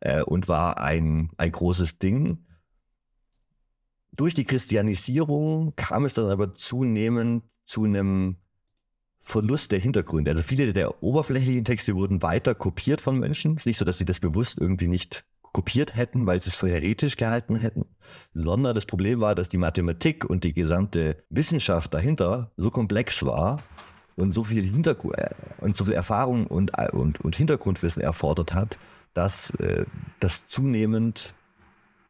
[0.01, 2.45] äh, und war ein, ein großes Ding.
[4.11, 8.35] Durch die Christianisierung kam es dann aber zunehmend zu einem
[9.21, 10.31] Verlust der Hintergründe.
[10.31, 13.53] Also viele der oberflächlichen Texte wurden weiter kopiert von Menschen.
[13.53, 16.55] Es ist nicht so, dass sie das bewusst irgendwie nicht kopiert hätten, weil sie es
[16.55, 17.85] für heretisch gehalten hätten,
[18.33, 23.61] sondern das Problem war, dass die Mathematik und die gesamte Wissenschaft dahinter so komplex war
[24.15, 28.77] und so viel Hintergrund äh, und so viel Erfahrung und, und, und Hintergrundwissen erfordert hat,
[29.13, 29.85] dass äh,
[30.19, 31.33] das zunehmend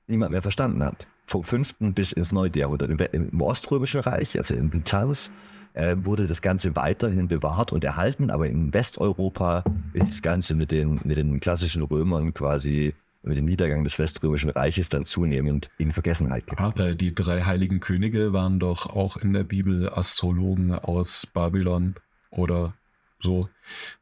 [0.08, 1.08] niemand mehr verstanden hat.
[1.26, 1.76] Vom 5.
[1.80, 2.52] bis ins 9.
[2.56, 2.90] Jahrhundert.
[2.90, 5.32] Im, im Oströmischen Reich, also in Byzanz,
[5.74, 10.72] äh, wurde das Ganze weiterhin bewahrt und erhalten, aber in Westeuropa ist das Ganze mit
[10.72, 15.92] den, mit den klassischen Römern quasi mit dem Niedergang des Weströmischen Reiches dann zunehmend in
[15.92, 16.98] Vergessenheit geraten.
[16.98, 21.96] Die drei heiligen Könige waren doch auch in der Bibel Astrologen aus Babylon
[22.32, 22.74] oder
[23.20, 23.50] so,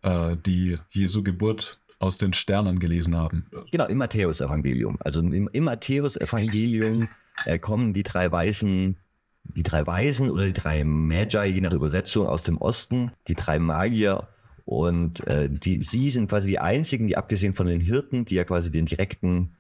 [0.04, 3.46] äh, die Jesu Geburt aus den Sternen gelesen haben.
[3.72, 4.98] Genau, im Matthäus-Evangelium.
[5.02, 7.10] Also im, im Matthäus-Evangelium
[7.46, 8.96] äh, kommen die drei Weisen,
[9.44, 13.60] die drei Weisen oder die drei Magi, je nach Übersetzung, aus dem Osten, die drei
[13.60, 14.30] Magier
[14.70, 18.44] und äh, die, sie sind quasi die einzigen, die abgesehen von den Hirten, die ja
[18.44, 19.56] quasi den direkten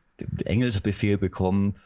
[0.45, 1.77] Engelsbefehl bekommen,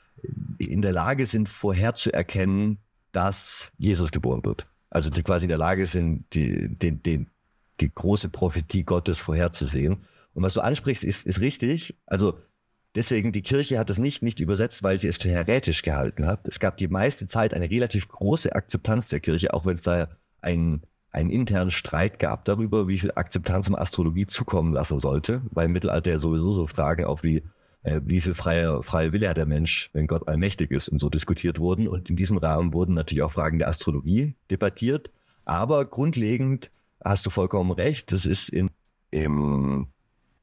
[0.57, 2.79] in der Lage sind, vorherzuerkennen,
[3.13, 4.67] dass Jesus geboren wird.
[4.89, 7.25] Also die quasi in der Lage sind, die, die, die,
[7.79, 10.03] die große Prophetie Gottes vorherzusehen.
[10.33, 11.95] Und was du ansprichst, ist, ist richtig.
[12.05, 12.37] Also
[12.93, 16.45] deswegen, die Kirche hat es nicht, nicht übersetzt, weil sie es für heretisch gehalten hat.
[16.45, 20.09] Es gab die meiste Zeit eine relativ große Akzeptanz der Kirche, auch wenn es da
[20.41, 20.81] ein
[21.13, 25.71] einen internen Streit gab darüber, wie viel Akzeptanz man Astrologie zukommen lassen sollte, weil im
[25.71, 27.43] Mittelalter ja sowieso so Fragen auch wie,
[27.83, 31.09] äh, wie viel freie, freie Wille hat der Mensch, wenn Gott allmächtig ist und so
[31.09, 31.87] diskutiert wurden.
[31.87, 35.11] Und in diesem Rahmen wurden natürlich auch Fragen der Astrologie debattiert.
[35.45, 36.71] Aber grundlegend
[37.03, 38.71] hast du vollkommen recht, das ist in,
[39.11, 39.87] im,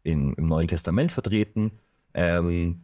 [0.04, 1.72] in, im Neuen Testament vertreten,
[2.14, 2.82] ähm,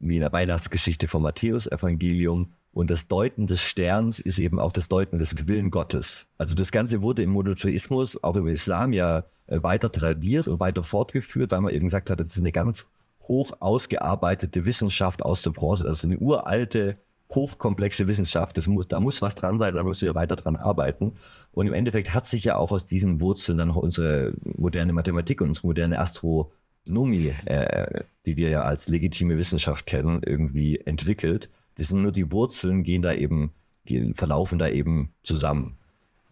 [0.00, 4.88] wie in der Weihnachtsgeschichte vom Matthäus-Evangelium und das Deuten des Sterns ist eben auch das
[4.88, 6.26] Deuten des Willen Gottes.
[6.36, 10.84] Also das Ganze wurde im Monotheismus, auch im Islam ja äh, weiter tradiert und weiter
[10.84, 12.86] fortgeführt, weil man eben gesagt hat, das ist eine ganz
[13.22, 16.98] hoch ausgearbeitete Wissenschaft aus der Bronze, also eine uralte,
[17.30, 18.56] hochkomplexe Wissenschaft.
[18.56, 21.12] Das muss, da muss was dran sein, da müssen wir weiter dran arbeiten.
[21.52, 25.48] Und im Endeffekt hat sich ja auch aus diesen Wurzeln dann unsere moderne Mathematik und
[25.48, 31.50] unsere moderne Astronomie, äh, die wir ja als legitime Wissenschaft kennen, irgendwie entwickelt.
[31.78, 33.52] Das sind nur die Wurzeln, gehen da eben,
[33.86, 35.78] gehen, verlaufen da eben zusammen.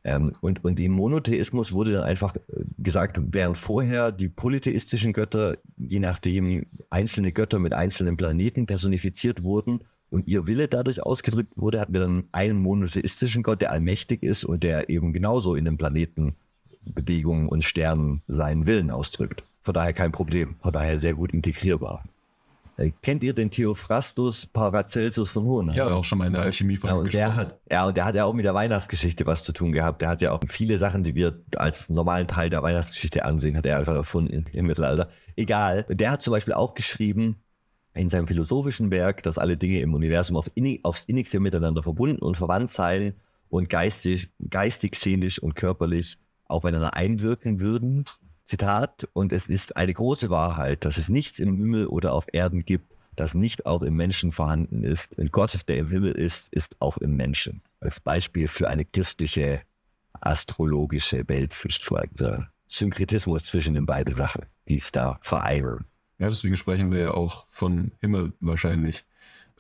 [0.07, 2.41] Ähm, und, und im Monotheismus wurde dann einfach äh,
[2.79, 9.81] gesagt, während vorher die polytheistischen Götter, je nachdem einzelne Götter mit einzelnen Planeten personifiziert wurden
[10.11, 14.45] und ihr Wille dadurch ausgedrückt wurde, hatten wir dann einen monotheistischen Gott, der allmächtig ist
[14.45, 19.43] und der eben genauso in den Planetenbewegungen und Sternen seinen Willen ausdrückt.
[19.63, 22.05] Von daher kein Problem, von daher sehr gut integrierbar.
[22.77, 25.77] Äh, kennt ihr den Theophrastus Paracelsus von Hohenheim?
[25.77, 28.05] Ja, auch schon mal in der Alchemie von ja, und der hat, Ja, und der
[28.05, 30.03] hat ja auch mit der Weihnachtsgeschichte was zu tun gehabt.
[30.03, 33.67] Der hat ja auch viele Sachen, die wir als normalen Teil der Weihnachtsgeschichte ansehen, hat
[33.67, 35.09] er einfach erfunden im Mittelalter.
[35.37, 35.87] Egal.
[35.89, 37.37] Der hat zum Beispiel auch geschrieben,
[37.97, 42.23] in seinem philosophischen Werk, dass alle Dinge im Universum auf innig, aufs innigste miteinander verbunden
[42.23, 43.15] und verwandt seien
[43.49, 48.05] und geistig, geistig, seelisch und körperlich aufeinander einwirken würden.
[48.47, 52.65] Zitat, und es ist eine große Wahrheit, dass es nichts im Himmel oder auf Erden
[52.65, 55.19] gibt, das nicht auch im Menschen vorhanden ist.
[55.19, 57.63] Und Gott, der im Himmel ist, ist auch im Menschen.
[57.81, 59.63] Als Beispiel für eine christliche
[60.21, 62.49] astrologische Weltsichtweise.
[62.69, 65.85] Synkretismus zwischen den beiden Sachen, die es da vereinen.
[66.19, 69.05] Ja, deswegen sprechen wir ja auch von Himmel wahrscheinlich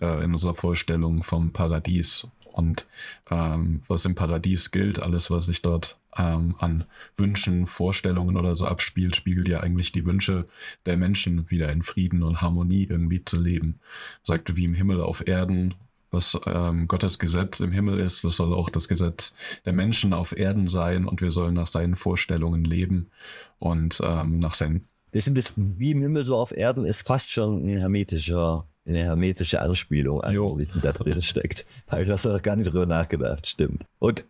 [0.00, 2.86] äh, in unserer Vorstellung vom Paradies und
[3.30, 6.84] ähm, was im Paradies gilt, alles, was sich dort ähm, an
[7.16, 10.46] Wünschen, Vorstellungen oder so abspielt, spiegelt ja eigentlich die Wünsche
[10.86, 13.78] der Menschen wieder in Frieden und Harmonie irgendwie zu leben.
[14.22, 15.74] Sagt wie im Himmel auf Erden,
[16.10, 20.34] was ähm, Gottes Gesetz im Himmel ist, das soll auch das Gesetz der Menschen auf
[20.34, 23.10] Erden sein und wir sollen nach seinen Vorstellungen leben
[23.58, 24.88] und ähm, nach seinen.
[25.12, 29.60] Das das wie im Himmel so auf Erden ist fast schon ein hermetischer eine hermetische
[29.60, 31.66] Anspielung eigentlich, da drin steckt.
[31.88, 33.84] Habe ich das noch gar nicht drüber nachgedacht, stimmt.
[33.98, 34.24] Und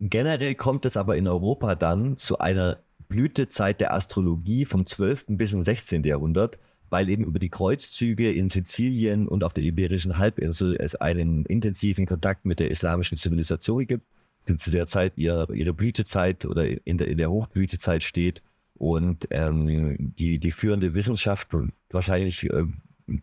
[0.00, 5.26] generell kommt es aber in Europa dann zu einer Blütezeit der Astrologie vom 12.
[5.28, 6.04] bis ins 16.
[6.04, 6.58] Jahrhundert,
[6.90, 12.06] weil eben über die Kreuzzüge in Sizilien und auf der Iberischen Halbinsel es einen intensiven
[12.06, 14.06] Kontakt mit der islamischen Zivilisation gibt,
[14.48, 18.42] die zu der Zeit ihre, ihre Blütezeit oder in der, in der Hochblütezeit steht
[18.74, 21.48] und ähm, die, die führende Wissenschaft
[21.90, 22.64] wahrscheinlich äh,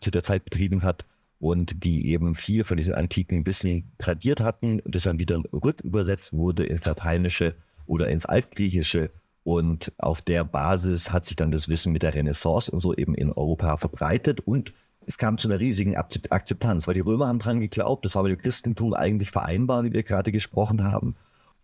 [0.02, 1.06] zu der Zeit betrieben hat
[1.40, 6.66] und die eben viel von diesen antiken Wissen tradiert hatten das dann wieder rückübersetzt wurde
[6.66, 9.12] ins Lateinische oder ins Altgriechische.
[9.44, 13.16] Und auf der Basis hat sich dann das Wissen mit der Renaissance und so eben
[13.16, 14.74] in Europa verbreitet und
[15.06, 18.32] es kam zu einer riesigen Akzeptanz, weil die Römer haben dran geglaubt, das war mit
[18.32, 21.16] dem Christentum eigentlich vereinbar, wie wir gerade gesprochen haben.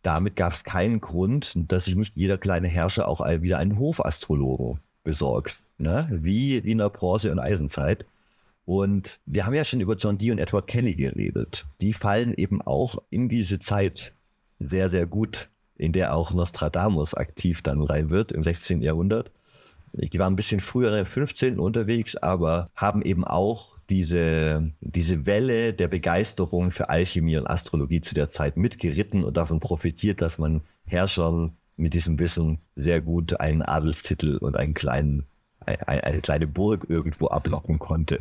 [0.02, 4.80] Damit gab es keinen Grund, dass sich nicht jeder kleine Herrscher auch wieder einen Hofastrologen
[5.04, 6.08] besorgt, ne?
[6.12, 8.06] wie in der Bronze- und Eisenzeit.
[8.66, 11.66] Und wir haben ja schon über John Dee und Edward Kelly geredet.
[11.82, 14.14] Die fallen eben auch in diese Zeit
[14.60, 18.82] sehr, sehr gut, in der auch Nostradamus aktiv dann rein wird im 16.
[18.82, 19.32] Jahrhundert.
[19.98, 21.60] Die waren ein bisschen früher im 15.
[21.60, 28.14] unterwegs, aber haben eben auch diese, diese Welle der Begeisterung für Alchemie und Astrologie zu
[28.14, 33.62] der Zeit mitgeritten und davon profitiert, dass man Herrschern mit diesem Wissen sehr gut einen
[33.62, 35.26] Adelstitel und einen kleinen,
[35.68, 38.20] eine, eine kleine Burg irgendwo ablocken konnte.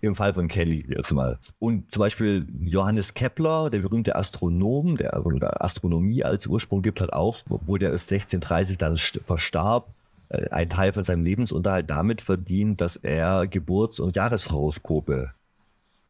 [0.00, 1.38] Im Fall von Kelly jetzt mal.
[1.58, 7.12] Und zum Beispiel Johannes Kepler, der berühmte Astronom, der also Astronomie als Ursprung gibt, hat
[7.12, 9.88] auch, obwohl der 1630 dann verstarb,
[10.28, 15.32] äh, einen Teil von seinem Lebensunterhalt damit verdient, dass er Geburts- und Jahreshoroskope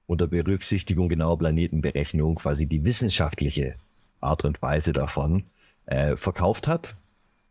[0.07, 3.77] unter Berücksichtigung genauer Planetenberechnung quasi die wissenschaftliche
[4.21, 5.45] Art und Weise davon
[5.87, 6.95] äh, verkauft hat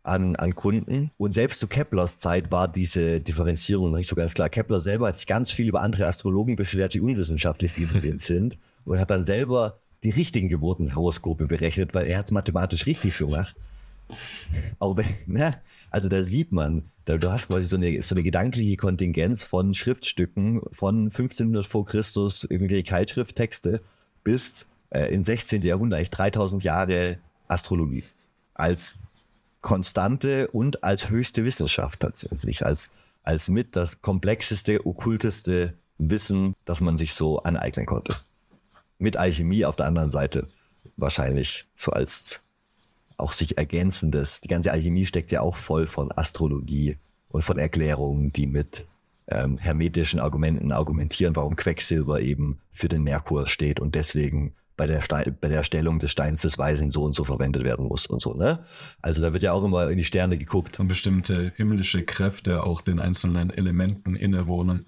[0.08, 1.10] an, an Kunden.
[1.18, 4.48] Und selbst zu Keplers Zeit war diese Differenzierung nicht so ganz klar.
[4.48, 9.10] Kepler selber hat sich ganz viel über andere Astrologen beschwert, die unwissenschaftlich sind und hat
[9.10, 13.54] dann selber die richtigen Geburtenhoroskope berechnet, weil er hat es mathematisch richtig gemacht.
[14.78, 18.76] Aber ne, also da sieht man, da, du hast quasi so eine, so eine gedankliche
[18.76, 23.80] Kontingenz von Schriftstücken von 1500 vor Christus, irgendwelche Keilschrifttexte,
[24.24, 25.62] bis äh, in 16.
[25.62, 27.18] Jahrhundert, eigentlich 3000 Jahre
[27.48, 28.04] Astrologie.
[28.54, 28.96] Als
[29.60, 32.90] konstante und als höchste Wissenschaft tatsächlich, als,
[33.22, 38.16] als mit das komplexeste, okkulteste Wissen, das man sich so aneignen konnte.
[38.98, 40.48] Mit Alchemie auf der anderen Seite
[40.96, 42.40] wahrscheinlich so als
[43.16, 44.40] auch sich ergänzendes.
[44.40, 46.96] Die ganze Alchemie steckt ja auch voll von Astrologie
[47.28, 48.86] und von Erklärungen, die mit
[49.26, 55.02] ähm, hermetischen Argumenten argumentieren, warum Quecksilber eben für den Merkur steht und deswegen bei der,
[55.40, 58.32] bei der Stellung des Steins des Weisen so und so verwendet werden muss und so,
[58.32, 58.64] ne?
[59.02, 60.80] Also da wird ja auch immer in die Sterne geguckt.
[60.80, 64.86] Und bestimmte himmlische Kräfte auch den einzelnen Elementen innewohnen,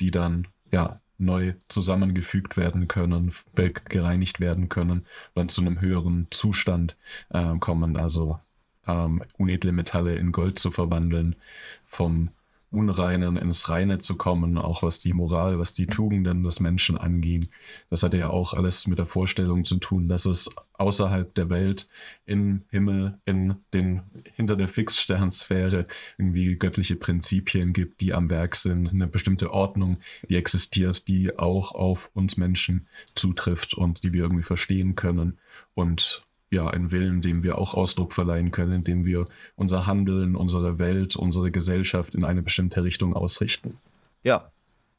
[0.00, 6.96] die dann, ja, neu zusammengefügt werden können, gereinigt werden können, dann zu einem höheren Zustand
[7.30, 7.96] äh, kommen.
[7.96, 8.38] Also
[8.86, 11.36] ähm, unedle Metalle in Gold zu verwandeln,
[11.84, 12.30] vom
[12.72, 17.48] Unreinen ins Reine zu kommen, auch was die Moral, was die Tugenden des Menschen anging.
[17.90, 21.88] Das hatte ja auch alles mit der Vorstellung zu tun, dass es außerhalb der Welt
[22.24, 24.02] im Himmel, in den,
[24.34, 25.86] hinter der Fixsternsphäre
[26.18, 31.72] irgendwie göttliche Prinzipien gibt, die am Werk sind, eine bestimmte Ordnung, die existiert, die auch
[31.72, 35.38] auf uns Menschen zutrifft und die wir irgendwie verstehen können
[35.74, 39.24] und ja, ein Willen, dem wir auch Ausdruck verleihen können, indem wir
[39.56, 43.78] unser Handeln, unsere Welt, unsere Gesellschaft in eine bestimmte Richtung ausrichten.
[44.22, 44.50] Ja,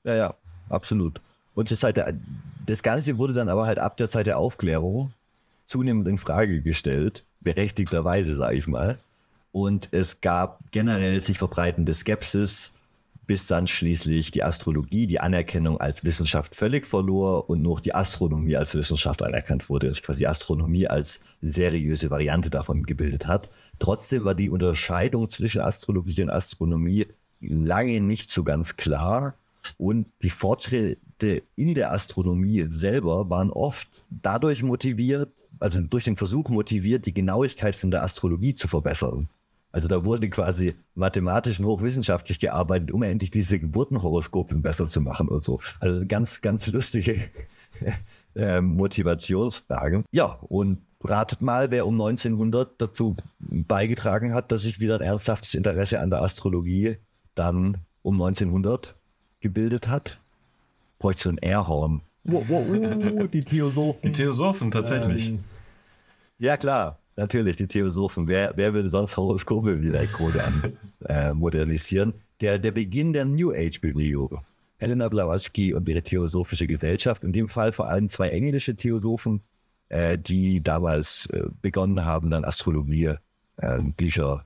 [0.04, 0.36] ja, ja,
[0.70, 1.22] absolut.
[1.54, 2.16] Und zur Zeit der,
[2.66, 5.14] das Ganze wurde dann aber halt ab der Zeit der Aufklärung
[5.66, 8.98] zunehmend in Frage gestellt, berechtigterweise, sage ich mal.
[9.52, 12.72] Und es gab generell sich verbreitende Skepsis
[13.26, 18.58] bis dann schließlich die Astrologie, die Anerkennung als Wissenschaft völlig verlor und noch die Astronomie
[18.58, 23.50] als Wissenschaft anerkannt wurde, dass quasi Astronomie als seriöse Variante davon gebildet hat.
[23.80, 27.08] Trotzdem war die Unterscheidung zwischen Astrologie und Astronomie
[27.40, 29.36] lange nicht so ganz klar
[29.78, 36.50] und die Fortschritte in der Astronomie selber waren oft dadurch motiviert, also durch den Versuch
[36.50, 39.30] motiviert, die Genauigkeit von der Astrologie zu verbessern.
[39.74, 45.28] Also da wurde quasi mathematisch und hochwissenschaftlich gearbeitet, um endlich diese Geburtenhoroskope besser zu machen
[45.28, 45.60] und so.
[45.80, 47.20] Also ganz, ganz lustige
[48.36, 50.06] äh, Motivationsfragen.
[50.12, 55.56] Ja, und ratet mal, wer um 1900 dazu beigetragen hat, dass sich wieder ein ernsthaftes
[55.56, 56.98] Interesse an der Astrologie
[57.34, 58.96] dann um 1900
[59.40, 60.20] gebildet hat.
[61.00, 62.02] Bräuchte so ein Airhorn.
[62.26, 64.02] Wow, wow, wow, die Theosophen.
[64.04, 65.30] Die Theosophen, tatsächlich.
[65.30, 65.40] Ähm,
[66.38, 67.00] ja, klar.
[67.16, 68.28] Natürlich, die Theosophen.
[68.28, 72.14] Wer, wer würde sonst Horoskope wie der Code an äh, modernisieren?
[72.42, 74.42] Der, der Beginn der New Age-Bewegung.
[74.78, 79.42] Helena Blavatsky und ihre Theosophische Gesellschaft, in dem Fall vor allem zwei englische Theosophen,
[79.90, 83.14] äh, die damals äh, begonnen haben, dann Astrologie
[83.58, 83.80] äh,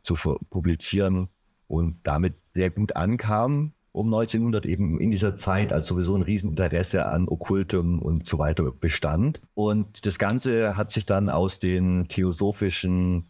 [0.03, 0.15] zu
[0.49, 1.30] publizieren
[1.68, 7.05] und damit sehr gut ankamen um 1900 eben in dieser Zeit, als sowieso ein Rieseninteresse
[7.07, 9.41] an Okkultum und so weiter bestand.
[9.53, 13.29] Und das Ganze hat sich dann aus den theosophischen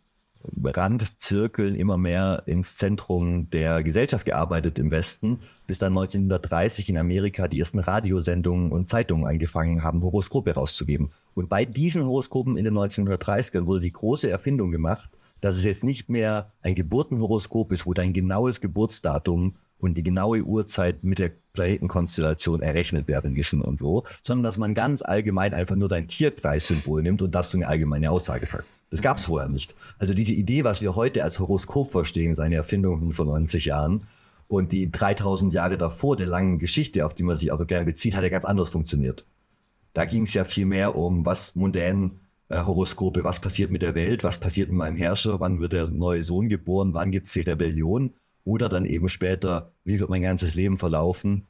[0.63, 7.47] Randzirkeln immer mehr ins Zentrum der Gesellschaft gearbeitet im Westen, bis dann 1930 in Amerika
[7.47, 11.11] die ersten Radiosendungen und Zeitungen angefangen haben, Horoskope rauszugeben.
[11.33, 15.09] Und bei diesen Horoskopen in den 1930ern wurde die große Erfindung gemacht,
[15.41, 20.43] dass es jetzt nicht mehr ein Geburtenhoroskop ist, wo dein genaues Geburtsdatum und die genaue
[20.43, 25.75] Uhrzeit mit der Planetenkonstellation errechnet werden müssen und so, sondern dass man ganz allgemein einfach
[25.75, 28.65] nur dein Tierkreissymbol nimmt und dazu eine allgemeine Aussage sagt.
[28.89, 29.75] Das gab es vorher nicht.
[29.99, 34.07] Also diese Idee, was wir heute als Horoskop verstehen, ist eine Erfindung von 90 Jahren.
[34.47, 38.15] Und die 3000 Jahre davor der langen Geschichte, auf die man sich auch gerne bezieht,
[38.15, 39.25] hat ja ganz anders funktioniert.
[39.93, 43.93] Da ging es ja viel mehr um, was mundän äh, Horoskope, was passiert mit der
[43.93, 47.33] Welt, was passiert mit meinem Herrscher, wann wird der neue Sohn geboren, wann gibt es
[47.33, 48.13] die Rebellion
[48.47, 51.45] oder dann eben später, wie wird mein ganzes Leben verlaufen,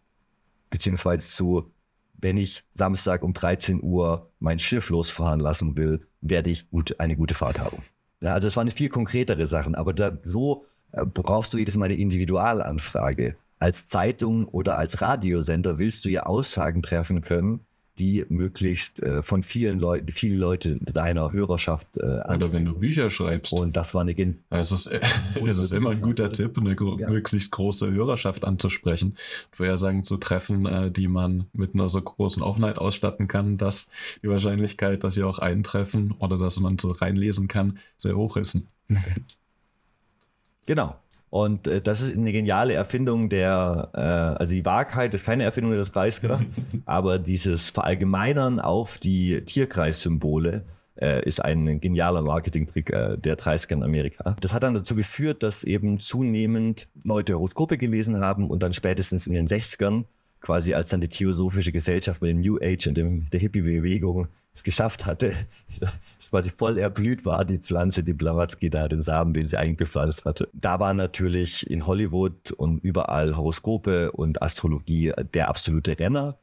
[0.72, 1.72] beziehungsweise zu,
[2.14, 7.16] wenn ich Samstag um 13 Uhr mein Schiff losfahren lassen will, werde ich gut, eine
[7.16, 7.78] gute Fahrt haben.
[8.20, 11.86] Ja, also es waren viel konkretere Sachen, aber da, so äh, brauchst du jedes Mal
[11.86, 13.36] eine Individualanfrage.
[13.60, 17.67] Als Zeitung oder als Radiosender willst du ja Aussagen treffen können,
[18.00, 23.10] die möglichst äh, von vielen Leuten, viele Leute deiner Hörerschaft äh, Oder wenn du Bücher
[23.10, 23.54] schreibst.
[23.54, 24.88] Und das war eine Gen es ist,
[25.48, 27.10] es ist immer ein guter Tipp, eine ja.
[27.10, 29.18] möglichst große Hörerschaft anzusprechen,
[29.52, 33.90] Vorhersagen zu treffen, äh, die man mit einer so großen Offenheit ausstatten kann, dass
[34.22, 38.60] die Wahrscheinlichkeit, dass sie auch eintreffen oder dass man so reinlesen kann, sehr hoch ist.
[40.66, 40.98] genau.
[41.30, 45.74] Und äh, das ist eine geniale Erfindung der, äh, also die Wahrheit ist keine Erfindung
[45.74, 46.40] des Kreisker,
[46.86, 50.64] aber dieses Verallgemeinern auf die Tierkreissymbole
[50.96, 54.36] äh, ist ein genialer Marketingtrick äh, der 30er in Amerika.
[54.40, 59.28] Das hat dann dazu geführt, dass eben zunehmend Leute Horoskope gelesen haben und dann spätestens
[59.28, 60.06] in den 60ern,
[60.40, 64.64] quasi als dann die Theosophische Gesellschaft mit dem New Age und dem, der Hippie-Bewegung es
[64.64, 65.34] geschafft hatte,
[65.80, 70.26] dass quasi voll erblüht war, die Pflanze, die Blavatsky da, den Samen, den sie eingepflanzt
[70.26, 70.50] hatte.
[70.54, 76.38] Da war natürlich in Hollywood und überall Horoskope und Astrologie der absolute Renner.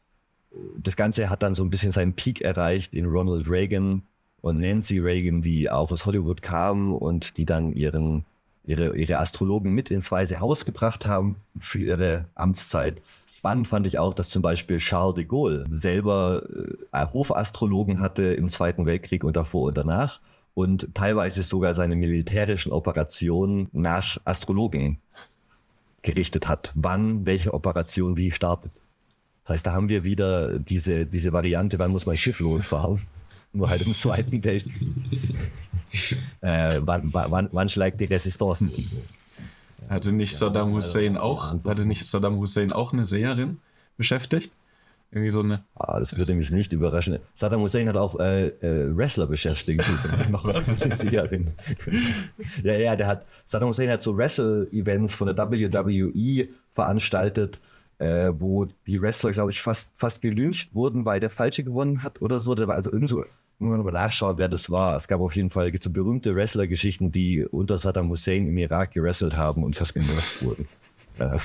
[0.79, 4.03] Das Ganze hat dann so ein bisschen seinen Peak erreicht in Ronald Reagan
[4.41, 8.25] und Nancy Reagan, die auch aus Hollywood kamen und die dann ihren,
[8.65, 13.01] ihre, ihre Astrologen mit ins Weiße Haus gebracht haben für ihre Amtszeit.
[13.33, 16.43] Spannend fand ich auch, dass zum Beispiel Charles de Gaulle selber
[16.93, 20.21] äh, Hofastrologen hatte im Zweiten Weltkrieg und davor und danach
[20.55, 24.99] und teilweise sogar seine militärischen Operationen nach Astrologen
[26.03, 28.73] gerichtet hat, wann welche Operation wie startet.
[29.45, 33.03] Das heißt, da haben wir wieder diese, diese Variante, wann muss mein Schiff losfahren?
[33.55, 34.89] Nur halt im Zweiten Weltkrieg.
[36.41, 38.67] äh, wann, wann, wann schlägt die Resistance?
[39.89, 43.59] Hatte nicht Saddam Hussein auch, hatte nicht Saddam Hussein auch eine Seherin
[43.97, 44.51] beschäftigt?
[45.13, 45.63] Irgendwie so eine.
[45.77, 47.21] Ah, das würde mich nicht überraschen.
[47.35, 49.85] Saddam Hussein hat auch äh, äh, Wrestler beschäftigt.
[50.29, 51.53] noch was eine Seherin.
[52.65, 57.61] ja, ja, der hat, Saddam Hussein hat so Wrestle-Events von der WWE veranstaltet,
[57.99, 62.21] äh, wo die Wrestler, glaube ich, fast, fast gelünscht wurden, weil der Falsche gewonnen hat
[62.23, 62.55] oder so.
[62.55, 63.25] Der war also irgend so
[63.59, 64.97] muss man mal nachschauen, wer das war.
[64.97, 69.37] Es gab auf jeden Fall so berühmte Wrestler-Geschichten, die unter Saddam Hussein im Irak gewrestelt
[69.37, 70.69] haben und das gemacht wurden.
[71.17, 71.39] Äh,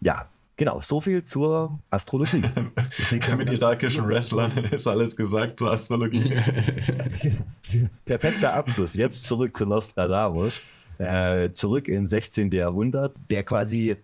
[0.00, 0.80] ja, genau.
[0.80, 2.44] So viel zur Astrologie.
[3.36, 6.32] Mit irakischen Wrestlern ist alles gesagt zur Astrologie.
[8.04, 8.94] Perfekter Abschluss.
[8.94, 10.60] Jetzt zurück zu Nostradamus.
[10.98, 12.52] Äh, zurück ins 16.
[12.52, 13.96] Jahrhundert, der quasi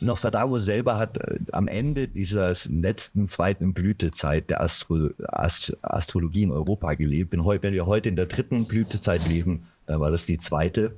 [0.00, 6.52] Nostradamus selber hat äh, am Ende dieser letzten zweiten Blütezeit der Astro Ast Astrologie in
[6.52, 7.32] Europa gelebt.
[7.32, 10.96] Wenn, wenn wir heute in der dritten Blütezeit leben, dann war das die zweite.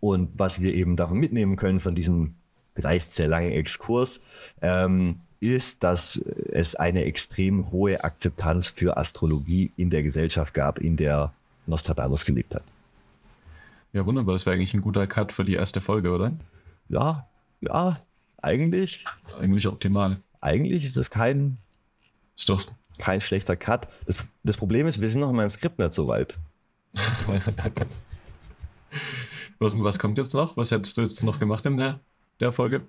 [0.00, 2.34] Und was wir eben davon mitnehmen können von diesem
[2.74, 4.20] vielleicht sehr langen Exkurs,
[4.62, 10.96] ähm, ist, dass es eine extrem hohe Akzeptanz für Astrologie in der Gesellschaft gab, in
[10.96, 11.32] der
[11.66, 12.64] Nostradamus gelebt hat.
[13.92, 14.34] Ja, wunderbar.
[14.34, 16.32] Das wäre eigentlich ein guter Cut für die erste Folge, oder?
[16.88, 17.26] Ja,
[17.60, 18.00] ja,
[18.42, 19.04] eigentlich.
[19.38, 20.20] Eigentlich optimal.
[20.40, 21.58] Eigentlich ist es kein.
[22.36, 22.64] Ist doch.
[22.98, 23.88] Kein schlechter Cut.
[24.06, 26.38] Das, das Problem ist, wir sind noch in meinem Skript nicht so weit.
[29.58, 30.56] was, was kommt jetzt noch?
[30.56, 32.00] Was hättest du jetzt noch gemacht in der,
[32.40, 32.82] der Folge?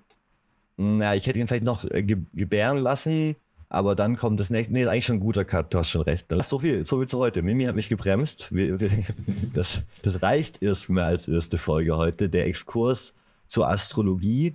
[0.76, 3.36] Na, ich hätte ihn vielleicht noch äh, gebären lassen,
[3.68, 4.72] aber dann kommt das nächste.
[4.72, 6.26] Nee, eigentlich schon ein guter Cut, du hast schon recht.
[6.44, 7.42] So viel, so viel zu heute.
[7.42, 8.52] Mimi hat mich gebremst.
[9.54, 12.28] Das, das reicht erstmal als erste Folge heute.
[12.28, 13.14] Der Exkurs
[13.48, 14.54] zur Astrologie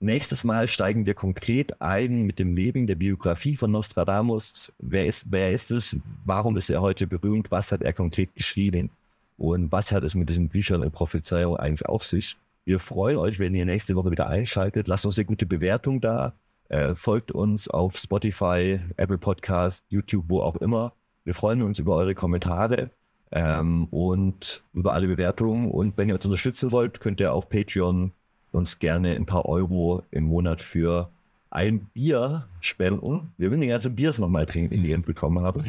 [0.00, 4.72] Nächstes Mal steigen wir konkret ein mit dem Leben der Biografie von Nostradamus.
[4.78, 5.96] Wer ist, wer ist es?
[6.24, 7.50] Warum ist er heute berühmt?
[7.50, 8.90] Was hat er konkret geschrieben?
[9.38, 12.36] Und was hat es mit diesen Büchern und Prophezeiungen eigentlich auf sich?
[12.64, 14.88] Wir freuen euch, wenn ihr nächste Woche wieder einschaltet.
[14.88, 16.34] Lasst uns eine gute Bewertung da.
[16.68, 20.92] Äh, folgt uns auf Spotify, Apple Podcast, YouTube, wo auch immer.
[21.24, 22.90] Wir freuen uns über eure Kommentare
[23.32, 25.70] ähm, und über alle Bewertungen.
[25.70, 28.12] Und wenn ihr uns unterstützen wollt, könnt ihr auf Patreon
[28.54, 31.10] uns gerne ein paar Euro im Monat für
[31.50, 33.32] ein Bier spenden.
[33.36, 35.64] Wir würden die ganze Biers nochmal trinken, die ich bekommen habe.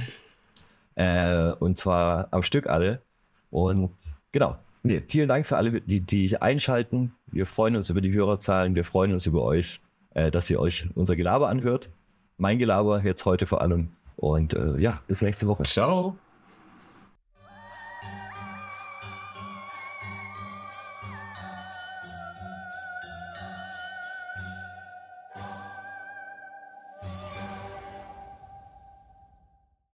[0.96, 3.02] Äh, und zwar am Stück alle.
[3.52, 3.92] Und
[4.32, 4.58] genau.
[4.84, 7.12] Nee, vielen Dank für alle, die, die einschalten.
[7.28, 8.76] Wir freuen uns über die Hörerzahlen.
[8.76, 9.82] Wir freuen uns über euch,
[10.14, 11.90] äh, dass ihr euch unser Gelaber anhört.
[12.38, 13.90] Mein Gelaber jetzt heute vor allem.
[14.16, 15.64] Und äh, ja, bis nächste Woche.
[15.64, 16.18] Ciao.